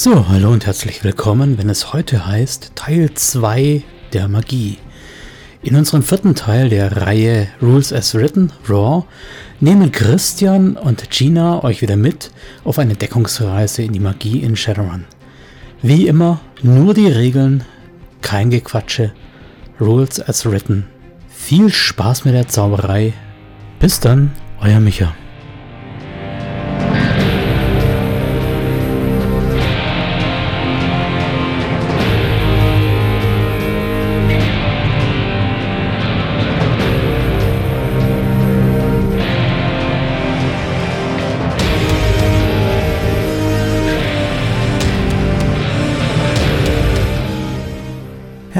So, 0.00 0.28
hallo 0.28 0.52
und 0.52 0.64
herzlich 0.64 1.02
willkommen, 1.02 1.58
wenn 1.58 1.68
es 1.68 1.92
heute 1.92 2.24
heißt 2.24 2.70
Teil 2.76 3.12
2 3.14 3.82
der 4.12 4.28
Magie. 4.28 4.78
In 5.60 5.74
unserem 5.74 6.04
vierten 6.04 6.36
Teil 6.36 6.68
der 6.68 6.98
Reihe 6.98 7.48
Rules 7.60 7.92
as 7.92 8.14
Written, 8.14 8.52
Raw, 8.68 9.06
nehmen 9.58 9.90
Christian 9.90 10.76
und 10.76 11.10
Gina 11.10 11.64
euch 11.64 11.82
wieder 11.82 11.96
mit 11.96 12.30
auf 12.62 12.78
eine 12.78 12.94
Deckungsreise 12.94 13.82
in 13.82 13.92
die 13.92 13.98
Magie 13.98 14.38
in 14.38 14.54
Shadowrun. 14.54 15.04
Wie 15.82 16.06
immer, 16.06 16.38
nur 16.62 16.94
die 16.94 17.08
Regeln, 17.08 17.64
kein 18.22 18.50
Gequatsche, 18.50 19.12
Rules 19.80 20.20
as 20.20 20.46
Written. 20.46 20.86
Viel 21.28 21.70
Spaß 21.70 22.24
mit 22.24 22.34
der 22.34 22.46
Zauberei. 22.46 23.14
Bis 23.80 23.98
dann, 23.98 24.30
euer 24.60 24.78
Micha. 24.78 25.12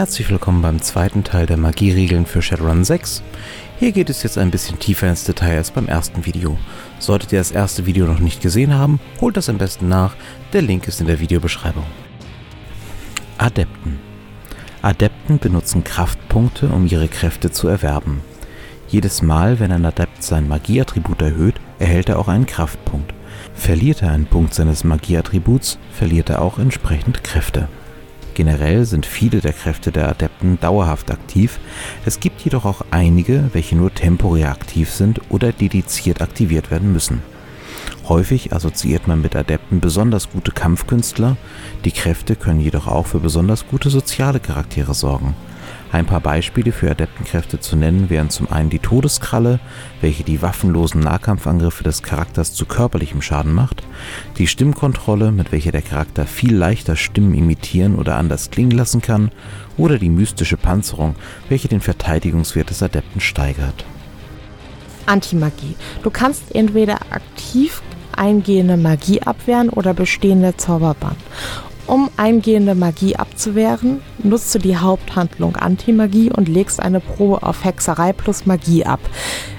Herzlich 0.09 0.31
willkommen 0.31 0.63
beim 0.63 0.81
zweiten 0.81 1.23
Teil 1.23 1.45
der 1.45 1.59
Magieregeln 1.59 2.25
für 2.25 2.41
Shadowrun 2.41 2.83
6. 2.83 3.23
Hier 3.79 3.93
geht 3.93 4.09
es 4.09 4.23
jetzt 4.23 4.39
ein 4.39 4.51
bisschen 4.51 4.79
tiefer 4.79 5.07
ins 5.07 5.25
Detail 5.25 5.59
als 5.59 5.71
beim 5.71 5.87
ersten 5.87 6.25
Video. 6.25 6.57
Solltet 6.99 7.31
ihr 7.31 7.41
das 7.41 7.51
erste 7.51 7.85
Video 7.85 8.07
noch 8.07 8.19
nicht 8.19 8.41
gesehen 8.41 8.73
haben, 8.73 9.01
holt 9.21 9.37
das 9.37 9.51
am 9.51 9.59
besten 9.59 9.87
nach, 9.89 10.17
der 10.55 10.63
Link 10.63 10.89
ist 10.89 11.03
in 11.03 11.09
der 11.09 11.21
Videobeschreibung. 11.21 11.85
Adepten 13.37 13.99
Adepten 14.81 15.41
benutzen 15.41 15.85
Kraftpunkte, 15.85 16.69
um 16.69 16.87
ihre 16.87 17.09
Kräfte 17.09 17.51
zu 17.51 17.69
erwerben. 17.69 18.23
Jedes 18.89 19.21
Mal, 19.21 19.61
wenn 19.61 19.73
ein 19.73 19.85
Adept 19.85 20.23
sein 20.23 20.49
Magieattribut 20.49 21.21
erhöht, 21.21 21.57
erhält 21.79 22.09
er 22.09 22.19
auch 22.19 22.29
einen 22.29 22.47
Kraftpunkt. 22.47 23.13
Verliert 23.53 24.01
er 24.01 24.13
einen 24.13 24.25
Punkt 24.25 24.55
seines 24.55 24.85
Magieattributs, 24.85 25.79
verliert 25.93 26.31
er 26.31 26.41
auch 26.41 26.59
entsprechend 26.59 27.23
Kräfte. 27.23 27.69
Generell 28.39 28.85
sind 28.85 29.05
viele 29.05 29.41
der 29.41 29.53
Kräfte 29.53 29.91
der 29.91 30.09
Adepten 30.09 30.61
dauerhaft 30.61 31.11
aktiv, 31.11 31.59
es 32.07 32.21
gibt 32.21 32.41
jedoch 32.43 32.67
auch 32.67 32.83
einige, 32.93 33.51
welche 33.53 33.75
nur 33.75 33.93
temporär 33.93 34.53
aktiv 34.53 34.93
sind 34.93 35.21
oder 35.29 35.51
dediziert 35.51 36.23
aktiviert 36.23 36.71
werden 36.71 36.93
müssen. 36.93 37.21
Häufig 38.09 38.53
assoziiert 38.53 39.09
man 39.09 39.21
mit 39.21 39.35
Adepten 39.35 39.81
besonders 39.81 40.31
gute 40.31 40.53
Kampfkünstler, 40.53 41.37
die 41.85 41.91
Kräfte 41.91 42.37
können 42.37 42.61
jedoch 42.61 42.87
auch 42.87 43.09
für 43.09 43.19
besonders 43.19 43.67
gute 43.67 43.91
soziale 43.91 44.39
Charaktere 44.39 44.95
sorgen 44.95 45.35
ein 45.91 46.05
paar 46.05 46.21
Beispiele 46.21 46.73
für 46.73 46.91
Adeptenkräfte 46.91 47.61
zu 47.61 47.75
nennen 47.77 48.11
wären 48.11 48.29
zum 48.29 48.51
einen 48.51 48.69
die 48.69 48.79
Todeskralle, 48.79 49.59
welche 50.01 50.23
die 50.23 50.43
waffenlosen 50.43 51.01
Nahkampfangriffe 51.01 51.83
des 51.83 52.03
Charakters 52.03 52.53
zu 52.53 52.67
körperlichem 52.67 53.23
Schaden 53.23 53.55
macht, 53.55 53.83
die 54.37 54.47
Stimmkontrolle, 54.47 55.33
mit 55.33 55.51
welcher 55.51 55.73
der 55.73 55.83
Charakter 55.83 56.27
viel 56.27 56.55
leichter 56.55 56.95
Stimmen 56.95 57.35
imitieren 57.35 57.97
oder 57.97 58.17
anders 58.17 58.51
klingen 58.51 58.73
lassen 58.73 59.01
kann, 59.01 59.31
oder 59.79 59.99
die 59.99 60.11
mystische 60.11 60.57
Panzerung, 60.57 61.15
welche 61.49 61.69
den 61.69 61.81
Verteidigungswert 61.81 62.69
des 62.69 62.83
Adepten 62.83 63.21
steigert. 63.21 63.85
Antimagie. 65.07 65.75
Du 66.03 66.11
kannst 66.11 66.55
entweder 66.55 66.99
aktiv 67.11 67.81
eingehende 68.15 68.77
Magie 68.77 69.23
abwehren 69.23 69.71
oder 69.71 69.95
bestehende 69.95 70.57
Zauberbann. 70.57 71.17
Um 71.89 72.11
eingehende 72.19 72.75
Magie 72.75 73.17
abzuwehren, 73.17 74.03
nutzt 74.23 74.55
du 74.55 74.59
die 74.59 74.77
Haupthandlung 74.77 75.57
Antimagie 75.57 76.31
und 76.31 76.47
legst 76.47 76.81
eine 76.81 77.01
Probe 77.01 77.43
auf 77.43 77.65
Hexerei 77.65 78.13
plus 78.13 78.45
Magie 78.45 78.85
ab, 78.85 79.01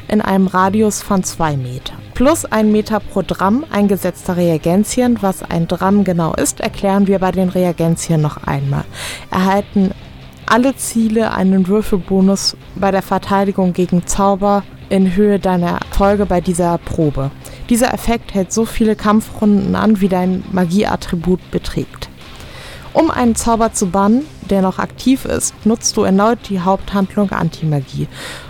in 0.07 0.21
einem 0.21 0.45
Radius 0.45 1.01
von 1.01 1.23
2 1.23 1.57
Meter. 1.57 1.93
Plus 2.13 2.45
1 2.45 2.71
Meter 2.71 2.99
pro 2.99 3.23
Dramm 3.23 3.65
eingesetzter 3.71 4.37
Reagenzien. 4.37 5.17
Was 5.21 5.41
ein 5.41 5.67
Dramm 5.67 6.03
genau 6.03 6.35
ist, 6.35 6.59
erklären 6.59 7.07
wir 7.07 7.17
bei 7.17 7.31
den 7.31 7.49
Reagenzien 7.49 8.21
noch 8.21 8.45
einmal. 8.45 8.85
Erhalten 9.31 9.89
alle 10.45 10.75
Ziele 10.75 11.33
einen 11.33 11.67
Würfelbonus 11.67 12.55
bei 12.75 12.91
der 12.91 13.01
Verteidigung 13.01 13.73
gegen 13.73 14.05
Zauber 14.05 14.63
in 14.89 15.15
Höhe 15.15 15.39
deiner 15.39 15.79
Erfolge 15.79 16.27
bei 16.27 16.41
dieser 16.41 16.77
Probe. 16.77 17.31
Dieser 17.69 17.91
Effekt 17.91 18.35
hält 18.35 18.53
so 18.53 18.65
viele 18.65 18.95
Kampfrunden 18.95 19.75
an, 19.75 19.99
wie 19.99 20.09
dein 20.09 20.43
Magieattribut 20.51 21.39
beträgt. 21.49 22.08
Um 22.91 23.11
einen 23.11 23.35
Zauber 23.35 23.71
zu 23.71 23.87
bannen, 23.87 24.25
der 24.49 24.61
noch 24.61 24.79
aktiv 24.79 25.25
ist, 25.25 25.53
nutzt 25.63 25.95
du 25.95 26.01
erneut 26.01 26.39
die 26.49 26.59
Haupthandlung 26.59 27.31
Antimagie 27.31 28.07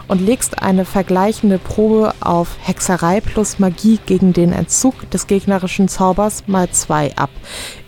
und 0.07 0.22
legst 0.22 0.61
eine 0.61 0.85
vergleichende 0.85 1.57
Probe 1.57 2.13
auf 2.22 2.55
Hexerei 2.61 3.19
plus 3.19 3.59
Magie 3.59 4.00
gegen 4.05 4.31
den 4.31 4.53
Entzug 4.53 5.09
des 5.11 5.27
gegnerischen 5.27 5.89
Zaubers 5.89 6.44
mal 6.47 6.69
2 6.69 7.17
ab, 7.17 7.29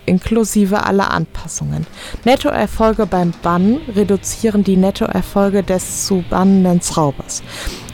inklusive 0.05 0.83
aller 0.83 1.11
Anpassungen. 1.11 1.87
Nettoerfolge 2.25 3.05
beim 3.05 3.31
Bannen 3.41 3.79
reduzieren 3.95 4.65
die 4.65 4.77
Nettoerfolge 4.77 5.63
des 5.63 6.05
zu 6.05 6.23
bannenden 6.29 6.81
Zaubers. 6.81 7.43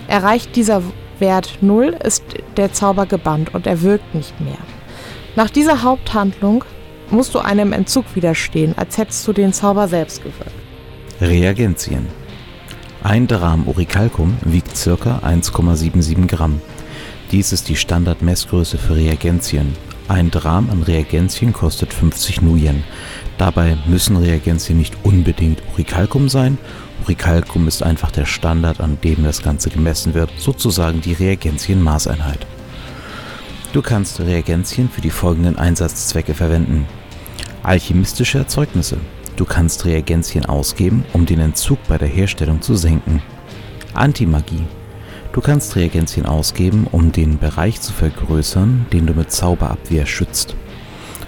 Erreicht 0.08 0.56
dieser 0.56 0.82
Wert 1.20 1.60
0, 1.62 1.96
ist 2.04 2.24
der 2.58 2.74
Zauber 2.74 3.06
gebannt 3.06 3.54
und 3.54 3.68
er 3.68 3.82
wirkt 3.84 4.16
nicht 4.16 4.40
mehr. 4.42 4.58
Nach 5.36 5.50
dieser 5.52 5.84
Haupthandlung 5.84 6.64
musst 7.12 7.34
du 7.36 7.40
einem 7.40 7.74
Entzug 7.74 8.06
widerstehen, 8.16 8.78
als 8.78 8.98
hättest 8.98 9.28
du 9.28 9.34
den 9.34 9.54
Zauber 9.54 9.88
selbst 9.88 10.24
gewirkt. 10.24 10.52
Reagenzien. 11.22 12.08
Ein 13.04 13.28
Dram 13.28 13.68
Orichalcum 13.68 14.38
wiegt 14.44 14.74
ca. 14.84 15.20
1,77 15.24 16.28
Gramm. 16.28 16.62
Dies 17.32 17.52
ist 17.52 17.70
die 17.70 17.76
Standardmessgröße 17.76 18.78
für 18.78 18.96
Reagenzien. 18.96 19.74
Ein 20.08 20.32
Dram 20.32 20.70
an 20.70 20.84
Reagenzien 20.84 21.54
kostet 21.54 21.94
50 21.94 22.42
Nuyen. 22.42 22.84
Dabei 23.38 23.78
müssen 23.86 24.16
Reagenzien 24.18 24.78
nicht 24.78 24.96
unbedingt 25.04 25.62
Orichalcum 25.74 26.30
sein. 26.30 26.58
Orichalcum 27.04 27.68
ist 27.68 27.84
einfach 27.84 28.12
der 28.12 28.26
Standard, 28.26 28.80
an 28.80 28.98
dem 29.04 29.24
das 29.24 29.42
Ganze 29.42 29.70
gemessen 29.70 30.14
wird, 30.14 30.32
sozusagen 30.38 31.02
die 31.02 31.14
Reagenzien-Maßeinheit. 31.14 32.46
Du 33.74 33.82
kannst 33.82 34.20
Reagenzien 34.20 34.90
für 34.90 35.02
die 35.02 35.10
folgenden 35.10 35.58
Einsatzzwecke 35.58 36.34
verwenden. 36.34 36.88
Alchemistische 37.68 38.38
Erzeugnisse. 38.38 38.98
Du 39.36 39.44
kannst 39.44 39.84
Reagenzien 39.84 40.46
ausgeben, 40.46 41.04
um 41.12 41.26
den 41.26 41.42
Entzug 41.42 41.80
bei 41.90 41.98
der 41.98 42.08
Herstellung 42.08 42.62
zu 42.62 42.76
senken. 42.78 43.22
Antimagie. 43.94 44.64
Du 45.34 45.42
kannst 45.42 45.76
Reagenzien 45.76 46.26
ausgeben, 46.26 46.88
um 46.90 47.12
den 47.12 47.40
Bereich 47.40 47.82
zu 47.82 47.92
vergrößern, 47.92 48.86
den 48.94 49.06
du 49.06 49.14
mit 49.14 49.34
Zauberabwehr 49.34 50.06
schützt. 50.06 50.56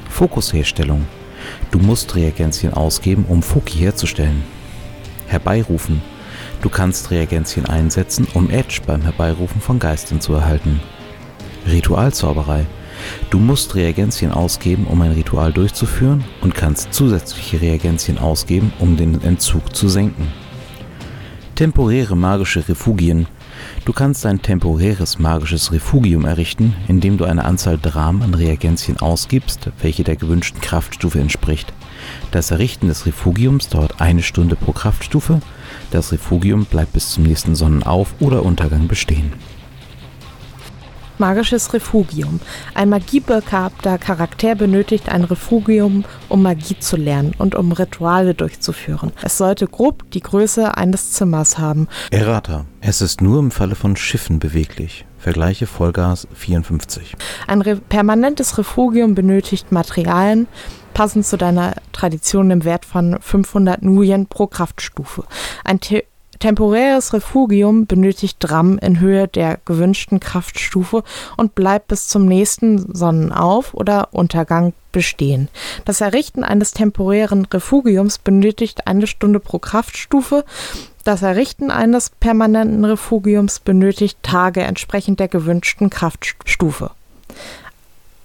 Fokusherstellung. 0.10 1.06
Du 1.72 1.80
musst 1.80 2.16
Reagenzien 2.16 2.74
ausgeben, 2.74 3.26
um 3.28 3.44
Foki 3.44 3.78
herzustellen. 3.80 4.44
Herbeirufen. 5.28 6.02
Du 6.62 6.70
kannst 6.70 7.12
Reagenzien 7.12 7.66
einsetzen, 7.66 8.26
um 8.34 8.50
Edge 8.50 8.80
beim 8.88 9.02
Herbeirufen 9.02 9.60
von 9.60 9.78
Geistern 9.78 10.22
zu 10.22 10.36
erhalten. 10.36 10.80
Ritualzauberei. 11.68 12.66
Du 13.30 13.40
musst 13.40 13.76
Reagenzien 13.76 14.32
ausgeben, 14.32 14.86
um 14.88 15.02
ein 15.02 15.12
Ritual 15.12 15.54
durchzuführen 15.54 16.24
und 16.42 16.56
kannst 16.56 16.94
zusätzliche 16.94 17.62
Reagenzien 17.62 18.18
ausgeben, 18.18 18.74
um 18.80 18.98
den 18.98 19.22
Entzug 19.22 19.76
zu 19.76 19.90
senken. 19.90 20.28
Temporäre 21.56 22.16
magische 22.16 22.70
Refugien. 22.70 23.28
Du 23.84 23.92
kannst 23.92 24.26
ein 24.26 24.42
temporäres 24.42 25.20
magisches 25.20 25.74
Refugium 25.74 26.24
errichten, 26.24 26.74
indem 26.88 27.18
du 27.18 27.26
eine 27.26 27.44
Anzahl 27.44 27.78
Dram 27.78 28.22
an 28.22 28.34
Reagenzien 28.34 28.98
ausgibst, 28.98 29.70
welche 29.82 30.06
der 30.06 30.16
gewünschten 30.16 30.62
Kraftstufe 30.62 31.20
entspricht. 31.20 31.74
Das 32.32 32.52
Errichten 32.52 32.88
des 32.88 33.06
Refugiums 33.06 33.68
dauert 33.68 34.00
eine 34.00 34.24
Stunde 34.24 34.56
pro 34.56 34.72
Kraftstufe. 34.72 35.42
Das 35.92 36.12
Refugium 36.14 36.66
bleibt 36.66 36.94
bis 36.94 37.10
zum 37.10 37.24
nächsten 37.24 37.56
Sonnenauf- 37.56 38.14
oder 38.20 38.44
Untergang 38.44 38.88
bestehen. 38.88 39.34
Magisches 41.20 41.74
Refugium. 41.74 42.40
Ein 42.74 42.90
magiebegabter 42.90 43.98
Charakter 43.98 44.56
benötigt 44.56 45.10
ein 45.10 45.24
Refugium, 45.24 46.06
um 46.30 46.42
Magie 46.42 46.80
zu 46.80 46.96
lernen 46.96 47.34
und 47.38 47.56
um 47.56 47.72
Rituale 47.72 48.34
durchzuführen. 48.34 49.12
Es 49.22 49.38
sollte 49.38 49.68
grob 49.68 50.10
die 50.12 50.22
Größe 50.22 50.78
eines 50.78 51.12
Zimmers 51.12 51.58
haben. 51.58 51.88
Errata. 52.12 52.66
Es 52.82 53.02
ist 53.02 53.22
nur 53.22 53.40
im 53.40 53.52
Falle 53.52 53.76
von 53.76 53.96
Schiffen 53.98 54.40
beweglich. 54.40 55.06
Vergleiche 55.18 55.68
Vollgas 55.68 56.28
54. 56.34 57.16
Ein 57.46 57.62
re 57.62 57.76
permanentes 57.76 58.58
Refugium 58.58 59.16
benötigt 59.16 59.72
Materialien, 59.72 60.48
passend 60.94 61.26
zu 61.26 61.38
deiner 61.38 61.76
Tradition 61.92 62.52
im 62.52 62.64
Wert 62.64 62.86
von 62.86 63.18
500 63.20 63.82
Nuyen 63.82 64.28
pro 64.28 64.48
Kraftstufe. 64.48 65.26
Ein 65.66 65.80
The 65.82 66.04
temporäres 66.40 67.14
Refugium 67.14 67.86
benötigt 67.86 68.38
Dramm 68.40 68.78
in 68.80 69.00
Höhe 69.00 69.28
der 69.28 69.60
gewünschten 69.66 70.20
Kraftstufe 70.20 71.04
und 71.38 71.56
bleibt 71.56 71.90
bis 71.90 72.08
zum 72.08 72.26
nächsten 72.26 72.94
Sonnenauf- 72.94 73.74
oder 73.74 74.10
Untergang 74.12 74.74
bestehen. 74.92 75.50
Das 75.86 76.02
Errichten 76.02 76.44
eines 76.44 76.72
temporären 76.72 77.46
Refugiums 77.46 78.18
benötigt 78.18 78.88
eine 78.88 79.08
Stunde 79.08 79.40
pro 79.40 79.60
Kraftstufe. 79.60 80.46
Das 81.04 81.22
Errichten 81.22 81.72
eines 81.72 82.10
permanenten 82.10 82.86
Refugiums 82.86 83.60
benötigt 83.60 84.18
Tage 84.24 84.62
entsprechend 84.62 85.20
der 85.20 85.28
gewünschten 85.28 85.90
Kraftstufe. 85.90 86.92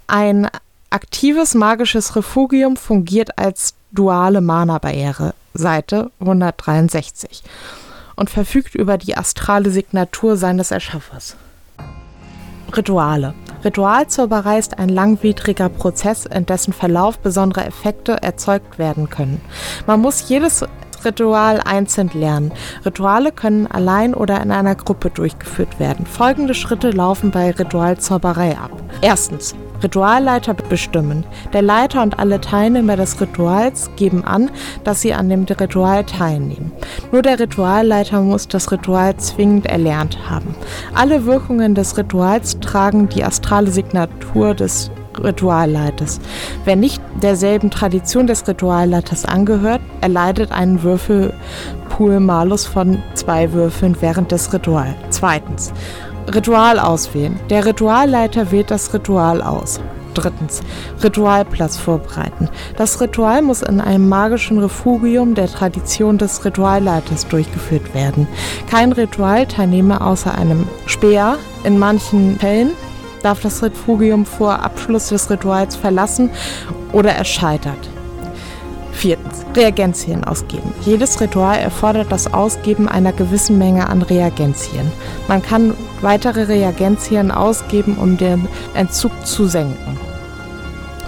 Ein 0.07 0.49
aktives 0.91 1.55
magisches 1.55 2.15
Refugium 2.15 2.77
fungiert 2.77 3.39
als 3.39 3.75
duale 3.91 4.41
Mana-Barriere, 4.41 5.35
Seite 5.55 6.11
163, 6.21 7.43
und 8.17 8.31
verfügt 8.31 8.75
über 8.75 8.99
die 8.99 9.17
astrale 9.17 9.71
Signatur 9.71 10.37
seines 10.37 10.71
Erschaffers. 10.71 11.37
Rituale. 12.77 13.35
Ritualzauberei 13.65 14.59
ist 14.59 14.79
ein 14.79 14.89
langwidriger 14.89 15.69
Prozess, 15.69 16.27
in 16.27 16.45
dessen 16.45 16.73
Verlauf 16.73 17.19
besondere 17.19 17.65
Effekte 17.65 18.23
erzeugt 18.23 18.79
werden 18.79 19.09
können. 19.09 19.41
Man 19.87 20.01
muss 20.01 20.29
jedes 20.29 20.65
Ritual 21.05 21.61
einzeln 21.61 22.11
lernen. 22.15 22.53
Rituale 22.85 23.33
können 23.33 23.67
allein 23.67 24.15
oder 24.15 24.41
in 24.43 24.51
einer 24.51 24.75
Gruppe 24.75 25.11
durchgeführt 25.11 25.79
werden. 25.79 26.07
Folgende 26.07 26.55
Schritte 26.55 26.91
laufen 26.91 27.31
bei 27.31 27.51
Ritualzauberei 27.51 28.57
ab. 28.57 28.73
Erstens. 29.01 29.55
Ritualleiter 29.85 30.55
bestimmen. 30.55 31.25
Der 31.53 31.63
Leiter 31.63 32.03
und 32.03 32.19
alle 32.19 32.41
Teilnehmer 32.41 32.97
des 32.97 33.21
Rituals 33.21 33.91
geben 33.97 34.25
an, 34.25 34.51
dass 34.83 35.03
sie 35.03 35.15
an 35.15 35.29
dem 35.29 35.45
Ritual 35.45 36.05
teilnehmen. 36.05 36.73
Nur 37.13 37.23
der 37.23 37.39
Ritualleiter 37.39 38.21
muss 38.23 38.49
das 38.49 38.73
Ritual 38.73 39.17
zwingend 39.19 39.67
erlernt 39.67 40.19
haben. 40.29 40.55
Alle 40.95 41.27
Wirkungen 41.27 41.75
des 41.75 41.97
Rituals 41.97 42.59
tragen 42.61 43.09
die 43.09 43.23
astrale 43.23 43.71
Signatur 43.71 44.55
des 44.55 44.91
Ritualleiters. 45.23 46.21
Wer 46.65 46.77
nicht 46.77 47.01
derselben 47.23 47.71
Tradition 47.71 48.27
des 48.27 48.47
Ritualleiters 48.49 49.25
angehört, 49.25 49.81
erleidet 50.01 50.51
einen 50.51 50.83
Würfelpool-Malus 50.83 52.67
von 52.67 53.03
zwei 53.15 53.53
Würfeln 53.53 53.97
während 54.01 54.33
des 54.33 54.53
Rituals. 54.53 54.95
Zweitens. 55.11 55.73
Ritual 56.33 56.79
auswählen. 56.79 57.39
Der 57.51 57.67
Ritualleiter 57.67 58.51
wählt 58.51 58.71
das 58.71 58.93
Ritual 58.95 59.43
aus. 59.43 59.81
Drittens. 60.15 60.61
Ritualplatz 61.03 61.77
vorbereiten. 61.77 62.49
Das 62.77 63.01
Ritual 63.01 63.43
muss 63.43 63.63
in 63.63 63.81
einem 63.81 64.09
magischen 64.09 64.59
Refugium 64.61 65.35
der 65.35 65.49
Tradition 65.49 66.19
des 66.19 66.45
Ritualleiters 66.45 67.27
durchgeführt 67.27 67.95
werden. 67.95 68.29
Kein 68.71 68.93
Ritualteilnehmer 68.93 70.07
außer 70.07 70.35
einem 70.35 70.69
Speer, 70.87 71.37
in 71.65 71.79
manchen 71.79 72.39
Fällen 72.39 72.71
darf 73.23 73.41
das 73.41 73.63
Refugium 73.63 74.25
vor 74.25 74.63
Abschluss 74.63 75.09
des 75.09 75.31
Rituals 75.31 75.75
verlassen 75.75 76.31
oder 76.93 77.19
es 77.19 77.29
scheitert. 77.29 77.91
Viertens. 79.05 79.45
Reagenzien 79.55 80.25
ausgeben. 80.25 80.73
Jedes 80.81 81.21
Ritual 81.21 81.59
erfordert 81.59 82.11
das 82.11 82.33
Ausgeben 82.33 82.89
einer 82.89 83.13
gewissen 83.13 83.59
Menge 83.59 83.87
an 83.91 84.01
Reagenzien. 84.01 84.91
Man 85.29 85.43
kann 85.43 85.75
weitere 86.01 86.45
Reagenzien 86.45 87.31
ausgeben, 87.31 87.99
um 88.01 88.17
den 88.17 88.49
Entzug 88.73 89.13
zu 89.27 89.47
senken. 89.47 89.99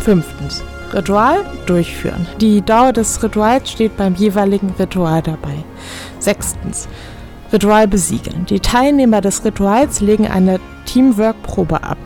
Fünftens. 0.00 0.62
Ritual 0.92 1.38
durchführen. 1.64 2.26
Die 2.38 2.60
Dauer 2.60 2.92
des 2.92 3.22
Rituals 3.22 3.70
steht 3.70 3.96
beim 3.96 4.14
jeweiligen 4.14 4.74
Ritual 4.78 5.22
dabei. 5.22 5.64
Sechstens. 6.18 6.88
Ritual 7.50 7.88
besiegeln. 7.88 8.44
Die 8.44 8.60
Teilnehmer 8.60 9.22
des 9.22 9.42
Rituals 9.42 10.02
legen 10.02 10.26
eine 10.28 10.60
Teamwork-Probe 10.84 11.82
ab, 11.82 11.96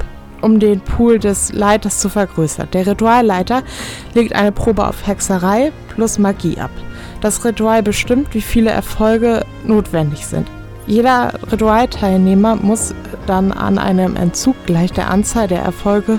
um 0.42 0.60
den 0.60 0.80
Pool 0.80 1.18
des 1.18 1.52
Leiters 1.52 2.00
zu 2.00 2.08
vergrößern. 2.08 2.68
Der 2.72 2.86
Ritualleiter 2.86 3.62
legt 4.14 4.34
eine 4.34 4.52
Probe 4.52 4.86
auf 4.86 5.06
Hexerei 5.06 5.72
plus 5.94 6.18
Magie 6.18 6.58
ab. 6.58 6.70
Das 7.20 7.44
Ritual 7.44 7.82
bestimmt, 7.82 8.34
wie 8.34 8.40
viele 8.40 8.70
Erfolge 8.70 9.44
notwendig 9.64 10.26
sind. 10.26 10.48
Jeder 10.86 11.34
Ritualteilnehmer 11.52 12.56
muss 12.56 12.94
dann 13.26 13.52
an 13.52 13.78
einem 13.78 14.16
Entzug 14.16 14.56
gleich 14.66 14.92
der 14.92 15.10
Anzahl 15.10 15.46
der 15.46 15.60
Erfolge 15.60 16.18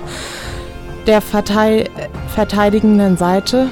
der 1.08 1.22
verteidigenden 1.22 3.18
Seite, 3.18 3.70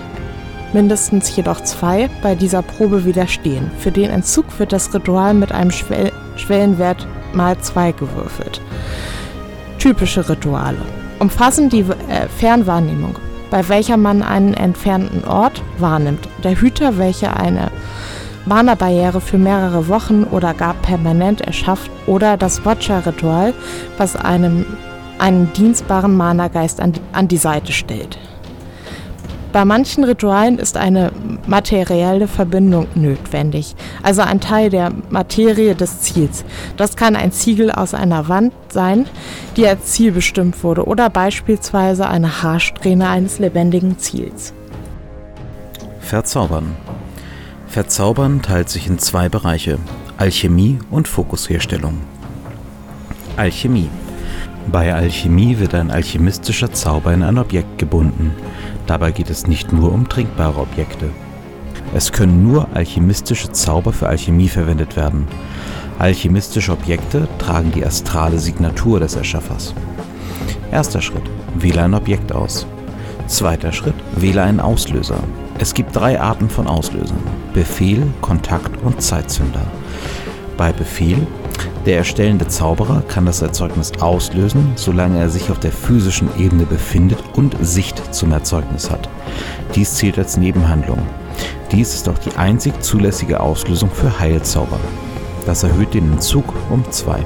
mindestens 0.73 1.35
jedoch 1.35 1.61
zwei, 1.61 2.09
bei 2.23 2.35
dieser 2.35 2.63
Probe 2.63 3.05
widerstehen. 3.05 3.69
Für 3.79 3.91
den 3.91 4.09
Entzug 4.09 4.45
wird 4.59 4.73
das 4.73 4.93
Ritual 4.93 5.35
mit 5.35 5.51
einem 5.51 5.71
Schwellenwert 5.71 7.07
mal 7.33 7.57
2 7.59 7.91
gewürfelt. 7.91 8.61
Typische 9.79 10.27
Rituale. 10.27 10.77
Umfassen 11.19 11.69
die 11.69 11.79
äh, 11.79 12.27
Fernwahrnehmung, 12.37 13.15
bei 13.49 13.67
welcher 13.69 13.95
man 13.95 14.21
einen 14.21 14.53
entfernten 14.53 15.23
Ort 15.23 15.63
wahrnimmt, 15.77 16.27
der 16.43 16.59
Hüter, 16.59 16.97
welcher 16.97 17.37
eine 17.37 17.71
Mana-Barriere 18.45 19.21
für 19.21 19.37
mehrere 19.37 19.87
Wochen 19.87 20.25
oder 20.25 20.53
gar 20.53 20.73
permanent 20.75 21.41
erschafft, 21.41 21.89
oder 22.07 22.35
das 22.35 22.65
Watcher-Ritual, 22.65 23.53
was 23.97 24.15
einem 24.15 24.65
einen 25.17 25.51
dienstbaren 25.53 26.15
Mana-Geist 26.15 26.81
an, 26.81 26.93
an 27.13 27.27
die 27.27 27.37
Seite 27.37 27.71
stellt. 27.71 28.17
Bei 29.51 29.65
manchen 29.65 30.03
Ritualen 30.03 30.59
ist 30.59 30.77
eine 30.77 31.11
materielle 31.47 32.27
Verbindung 32.27 32.87
notwendig, 32.93 33.75
also 34.03 34.21
ein 34.21 34.39
Teil 34.39 34.69
der 34.69 34.91
Materie 35.09 35.73
des 35.73 36.01
Ziels. 36.01 36.45
Das 36.77 36.95
kann 36.95 37.15
ein 37.15 37.31
Ziegel 37.31 37.71
aus 37.71 37.95
einer 37.95 38.27
Wand 38.27 38.53
sein, 38.69 39.07
die 39.57 39.67
als 39.67 39.93
Ziel 39.93 40.11
bestimmt 40.11 40.63
wurde, 40.63 40.85
oder 40.85 41.09
beispielsweise 41.09 42.07
eine 42.07 42.43
Haarsträhne 42.43 43.09
eines 43.09 43.39
lebendigen 43.39 43.97
Ziels. 43.97 44.53
Verzaubern. 45.99 46.75
Verzaubern 47.67 48.43
teilt 48.43 48.69
sich 48.69 48.87
in 48.87 48.99
zwei 48.99 49.29
Bereiche, 49.29 49.79
Alchemie 50.17 50.77
und 50.91 51.07
Fokusherstellung. 51.07 51.97
Alchemie. 53.35 53.89
Bei 54.71 54.93
Alchemie 54.93 55.57
wird 55.57 55.73
ein 55.73 55.89
alchemistischer 55.89 56.71
Zauber 56.71 57.13
in 57.13 57.23
ein 57.23 57.39
Objekt 57.39 57.79
gebunden. 57.79 58.31
Dabei 58.89 59.11
geht 59.11 59.29
es 59.29 59.45
nicht 59.45 59.71
nur 59.71 59.93
um 59.93 60.09
trinkbare 60.09 60.59
Objekte. 60.59 61.11
Es 61.93 62.11
können 62.11 62.41
nur 62.41 62.69
alchemistische 62.73 63.51
Zauber 63.51 63.93
für 63.93 64.09
Alchemie 64.09 64.47
verwendet 64.47 64.95
werden. 64.95 65.27
Alchemistische 65.99 66.71
Objekte 66.71 67.27
tragen 67.37 67.71
die 67.71 67.85
astrale 67.85 68.39
Signatur 68.39 68.99
des 68.99 69.15
Erschaffers. 69.15 69.75
Erster 70.71 71.03
Schritt. 71.03 71.29
Wähle 71.53 71.83
ein 71.83 71.93
Objekt 71.93 72.31
aus. 72.31 72.65
Zweiter 73.27 73.73
Schritt. 73.73 73.93
Wähle 74.15 74.41
einen 74.41 74.59
Auslöser. 74.59 75.19
Es 75.59 75.75
gibt 75.75 75.95
drei 75.95 76.19
Arten 76.19 76.49
von 76.49 76.65
Auslösern. 76.65 77.21
Befehl, 77.53 78.07
Kontakt 78.21 78.81
und 78.81 79.03
Zeitzünder. 79.03 79.67
Bei 80.57 80.73
Befehl 80.73 81.27
der 81.85 81.97
erstellende 81.97 82.47
Zauberer 82.47 83.01
kann 83.07 83.25
das 83.25 83.41
Erzeugnis 83.41 83.91
auslösen, 83.99 84.73
solange 84.75 85.19
er 85.19 85.29
sich 85.29 85.49
auf 85.49 85.59
der 85.59 85.71
physischen 85.71 86.29
Ebene 86.37 86.65
befindet 86.65 87.19
und 87.35 87.55
Sicht 87.61 88.13
zum 88.13 88.31
Erzeugnis 88.31 88.89
hat. 88.89 89.09
Dies 89.75 89.95
zählt 89.95 90.17
als 90.17 90.37
Nebenhandlung. 90.37 90.99
Dies 91.71 91.93
ist 91.93 92.09
auch 92.09 92.17
die 92.17 92.35
einzig 92.35 92.81
zulässige 92.81 93.39
Auslösung 93.39 93.89
für 93.91 94.19
Heilzauber. 94.19 94.79
Das 95.45 95.63
erhöht 95.63 95.93
den 95.93 96.13
Entzug 96.13 96.53
um 96.69 96.83
2. 96.89 97.23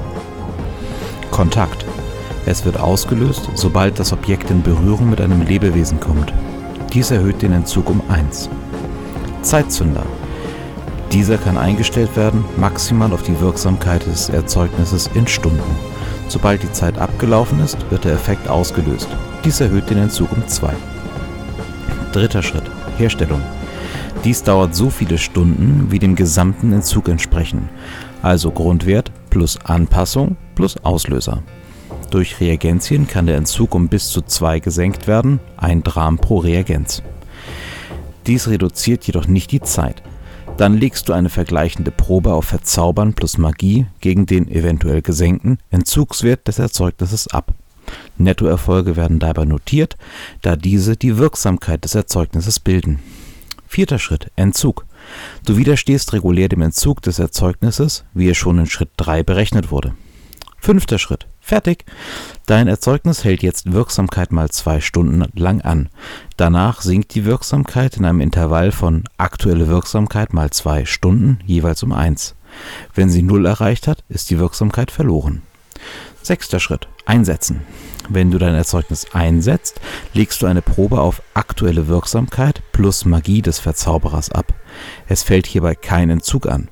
Kontakt. 1.30 1.84
Es 2.46 2.64
wird 2.64 2.78
ausgelöst, 2.78 3.50
sobald 3.54 3.98
das 3.98 4.12
Objekt 4.12 4.50
in 4.50 4.62
Berührung 4.62 5.10
mit 5.10 5.20
einem 5.20 5.42
Lebewesen 5.42 5.98
kommt. 5.98 6.32
Dies 6.92 7.10
erhöht 7.10 7.42
den 7.42 7.52
Entzug 7.52 7.90
um 7.90 8.02
1. 8.08 8.48
Zeitzünder. 9.42 10.04
Dieser 11.14 11.38
kann 11.38 11.56
eingestellt 11.56 12.16
werden, 12.16 12.44
maximal 12.56 13.12
auf 13.12 13.22
die 13.22 13.38
Wirksamkeit 13.38 14.04
des 14.04 14.30
Erzeugnisses 14.30 15.08
in 15.14 15.28
Stunden. 15.28 15.62
Sobald 16.26 16.64
die 16.64 16.72
Zeit 16.72 16.98
abgelaufen 16.98 17.60
ist, 17.60 17.78
wird 17.88 18.04
der 18.04 18.14
Effekt 18.14 18.48
ausgelöst. 18.48 19.06
Dies 19.44 19.60
erhöht 19.60 19.88
den 19.88 19.98
Entzug 19.98 20.32
um 20.32 20.44
2. 20.44 20.74
Dritter 22.10 22.42
Schritt. 22.42 22.64
Herstellung. 22.98 23.40
Dies 24.24 24.42
dauert 24.42 24.74
so 24.74 24.90
viele 24.90 25.16
Stunden, 25.16 25.86
wie 25.92 26.00
dem 26.00 26.16
gesamten 26.16 26.72
Entzug 26.72 27.08
entsprechen. 27.08 27.68
Also 28.20 28.50
Grundwert 28.50 29.12
plus 29.30 29.56
Anpassung 29.64 30.36
plus 30.56 30.82
Auslöser. 30.82 31.44
Durch 32.10 32.40
Reagenzien 32.40 33.06
kann 33.06 33.26
der 33.26 33.36
Entzug 33.36 33.76
um 33.76 33.86
bis 33.86 34.08
zu 34.08 34.20
2 34.20 34.58
gesenkt 34.58 35.06
werden, 35.06 35.38
ein 35.58 35.84
Dram 35.84 36.18
pro 36.18 36.38
Reagenz. 36.38 37.04
Dies 38.26 38.48
reduziert 38.48 39.04
jedoch 39.04 39.28
nicht 39.28 39.52
die 39.52 39.60
Zeit. 39.60 40.02
Dann 40.56 40.78
legst 40.78 41.08
du 41.08 41.12
eine 41.12 41.30
vergleichende 41.30 41.90
Probe 41.90 42.32
auf 42.32 42.44
Verzaubern 42.44 43.14
plus 43.14 43.38
Magie 43.38 43.86
gegen 44.00 44.24
den 44.24 44.48
eventuell 44.48 45.02
gesenkten 45.02 45.58
Entzugswert 45.70 46.46
des 46.46 46.60
Erzeugnisses 46.60 47.26
ab. 47.26 47.54
Nettoerfolge 48.18 48.94
werden 48.94 49.18
dabei 49.18 49.46
notiert, 49.46 49.96
da 50.42 50.54
diese 50.54 50.96
die 50.96 51.18
Wirksamkeit 51.18 51.84
des 51.84 51.96
Erzeugnisses 51.96 52.60
bilden. 52.60 53.00
Vierter 53.66 53.98
Schritt 53.98 54.30
Entzug. 54.36 54.86
Du 55.44 55.56
widerstehst 55.56 56.12
regulär 56.12 56.48
dem 56.48 56.62
Entzug 56.62 57.02
des 57.02 57.18
Erzeugnisses, 57.18 58.04
wie 58.14 58.28
es 58.30 58.36
schon 58.36 58.58
in 58.58 58.66
Schritt 58.66 58.90
3 58.96 59.24
berechnet 59.24 59.72
wurde. 59.72 59.94
Fünfter 60.58 60.98
Schritt. 60.98 61.26
Fertig. 61.46 61.84
Dein 62.46 62.68
Erzeugnis 62.68 63.22
hält 63.22 63.42
jetzt 63.42 63.70
Wirksamkeit 63.70 64.32
mal 64.32 64.48
zwei 64.48 64.80
Stunden 64.80 65.26
lang 65.34 65.60
an. 65.60 65.90
Danach 66.38 66.80
sinkt 66.80 67.14
die 67.14 67.26
Wirksamkeit 67.26 67.98
in 67.98 68.06
einem 68.06 68.22
Intervall 68.22 68.72
von 68.72 69.04
aktuelle 69.18 69.68
Wirksamkeit 69.68 70.32
mal 70.32 70.48
zwei 70.48 70.86
Stunden 70.86 71.40
jeweils 71.44 71.82
um 71.82 71.92
eins. 71.92 72.34
Wenn 72.94 73.10
sie 73.10 73.20
null 73.20 73.44
erreicht 73.44 73.88
hat, 73.88 74.04
ist 74.08 74.30
die 74.30 74.38
Wirksamkeit 74.38 74.90
verloren. 74.90 75.42
Sechster 76.22 76.60
Schritt. 76.60 76.88
Einsetzen. 77.04 77.60
Wenn 78.08 78.30
du 78.30 78.38
dein 78.38 78.54
Erzeugnis 78.54 79.08
einsetzt, 79.12 79.82
legst 80.14 80.40
du 80.40 80.46
eine 80.46 80.62
Probe 80.62 81.02
auf 81.02 81.20
aktuelle 81.34 81.88
Wirksamkeit 81.88 82.62
plus 82.72 83.04
Magie 83.04 83.42
des 83.42 83.58
Verzauberers 83.58 84.30
ab. 84.30 84.54
Es 85.08 85.22
fällt 85.22 85.46
hierbei 85.46 85.74
kein 85.74 86.08
Entzug 86.08 86.46
an. 86.46 86.68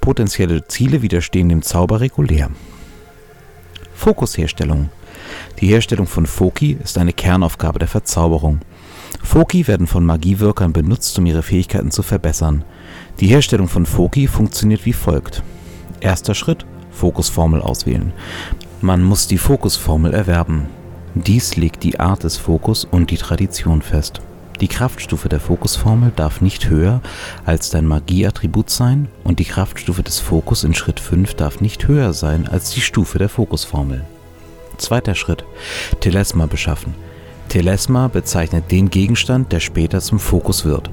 Potenzielle 0.00 0.66
Ziele 0.66 1.02
widerstehen 1.02 1.50
dem 1.50 1.60
Zauber 1.60 2.00
regulär. 2.00 2.48
Fokusherstellung. 4.04 4.90
Die 5.62 5.68
Herstellung 5.68 6.06
von 6.06 6.26
Foki 6.26 6.76
ist 6.84 6.98
eine 6.98 7.14
Kernaufgabe 7.14 7.78
der 7.78 7.88
Verzauberung. 7.88 8.60
Foki 9.22 9.66
werden 9.66 9.86
von 9.86 10.04
Magiewirkern 10.04 10.74
benutzt, 10.74 11.18
um 11.18 11.24
ihre 11.24 11.42
Fähigkeiten 11.42 11.90
zu 11.90 12.02
verbessern. 12.02 12.66
Die 13.20 13.28
Herstellung 13.28 13.66
von 13.66 13.86
Foki 13.86 14.26
funktioniert 14.26 14.84
wie 14.84 14.92
folgt. 14.92 15.42
Erster 16.00 16.34
Schritt: 16.34 16.66
Fokusformel 16.90 17.62
auswählen. 17.62 18.12
Man 18.82 19.02
muss 19.02 19.26
die 19.26 19.38
Fokusformel 19.38 20.12
erwerben. 20.12 20.66
Dies 21.14 21.56
legt 21.56 21.82
die 21.82 21.98
Art 21.98 22.24
des 22.24 22.36
Fokus 22.36 22.84
und 22.84 23.10
die 23.10 23.16
Tradition 23.16 23.80
fest. 23.80 24.20
Die 24.60 24.68
Kraftstufe 24.68 25.28
der 25.28 25.40
Fokusformel 25.40 26.12
darf 26.14 26.40
nicht 26.40 26.68
höher 26.68 27.00
als 27.44 27.70
dein 27.70 27.86
Magieattribut 27.86 28.70
sein 28.70 29.08
und 29.24 29.40
die 29.40 29.44
Kraftstufe 29.44 30.02
des 30.02 30.20
Fokus 30.20 30.62
in 30.62 30.74
Schritt 30.74 31.00
5 31.00 31.34
darf 31.34 31.60
nicht 31.60 31.88
höher 31.88 32.12
sein 32.12 32.48
als 32.48 32.70
die 32.70 32.80
Stufe 32.80 33.18
der 33.18 33.28
Fokusformel. 33.28 34.04
Zweiter 34.76 35.14
Schritt. 35.14 35.44
Telesma 36.00 36.46
beschaffen. 36.46 36.94
Telesma 37.48 38.08
bezeichnet 38.08 38.70
den 38.70 38.90
Gegenstand, 38.90 39.52
der 39.52 39.60
später 39.60 40.00
zum 40.00 40.18
Fokus 40.18 40.64
wird. 40.64 40.90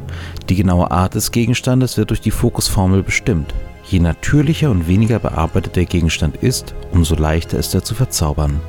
Die 0.50 0.56
genaue 0.56 0.92
Art 0.92 1.16
des 1.16 1.32
Gegenstandes 1.32 1.98
wird 1.98 2.10
durch 2.10 2.22
die 2.22 2.32
Fokusformel 2.32 3.04
bestimmt. 3.04 3.54
Je 3.88 4.00
natürlicher 4.00 4.72
und 4.72 4.88
weniger 4.88 5.20
bearbeitet 5.20 5.76
der 5.76 5.86
Gegenstand 5.86 6.38
ist, 6.38 6.74
umso 6.92 7.16
leichter 7.16 7.58
ist 7.58 7.74
er 7.74 7.84
zu 7.84 7.96
verzaubern. 7.96 8.60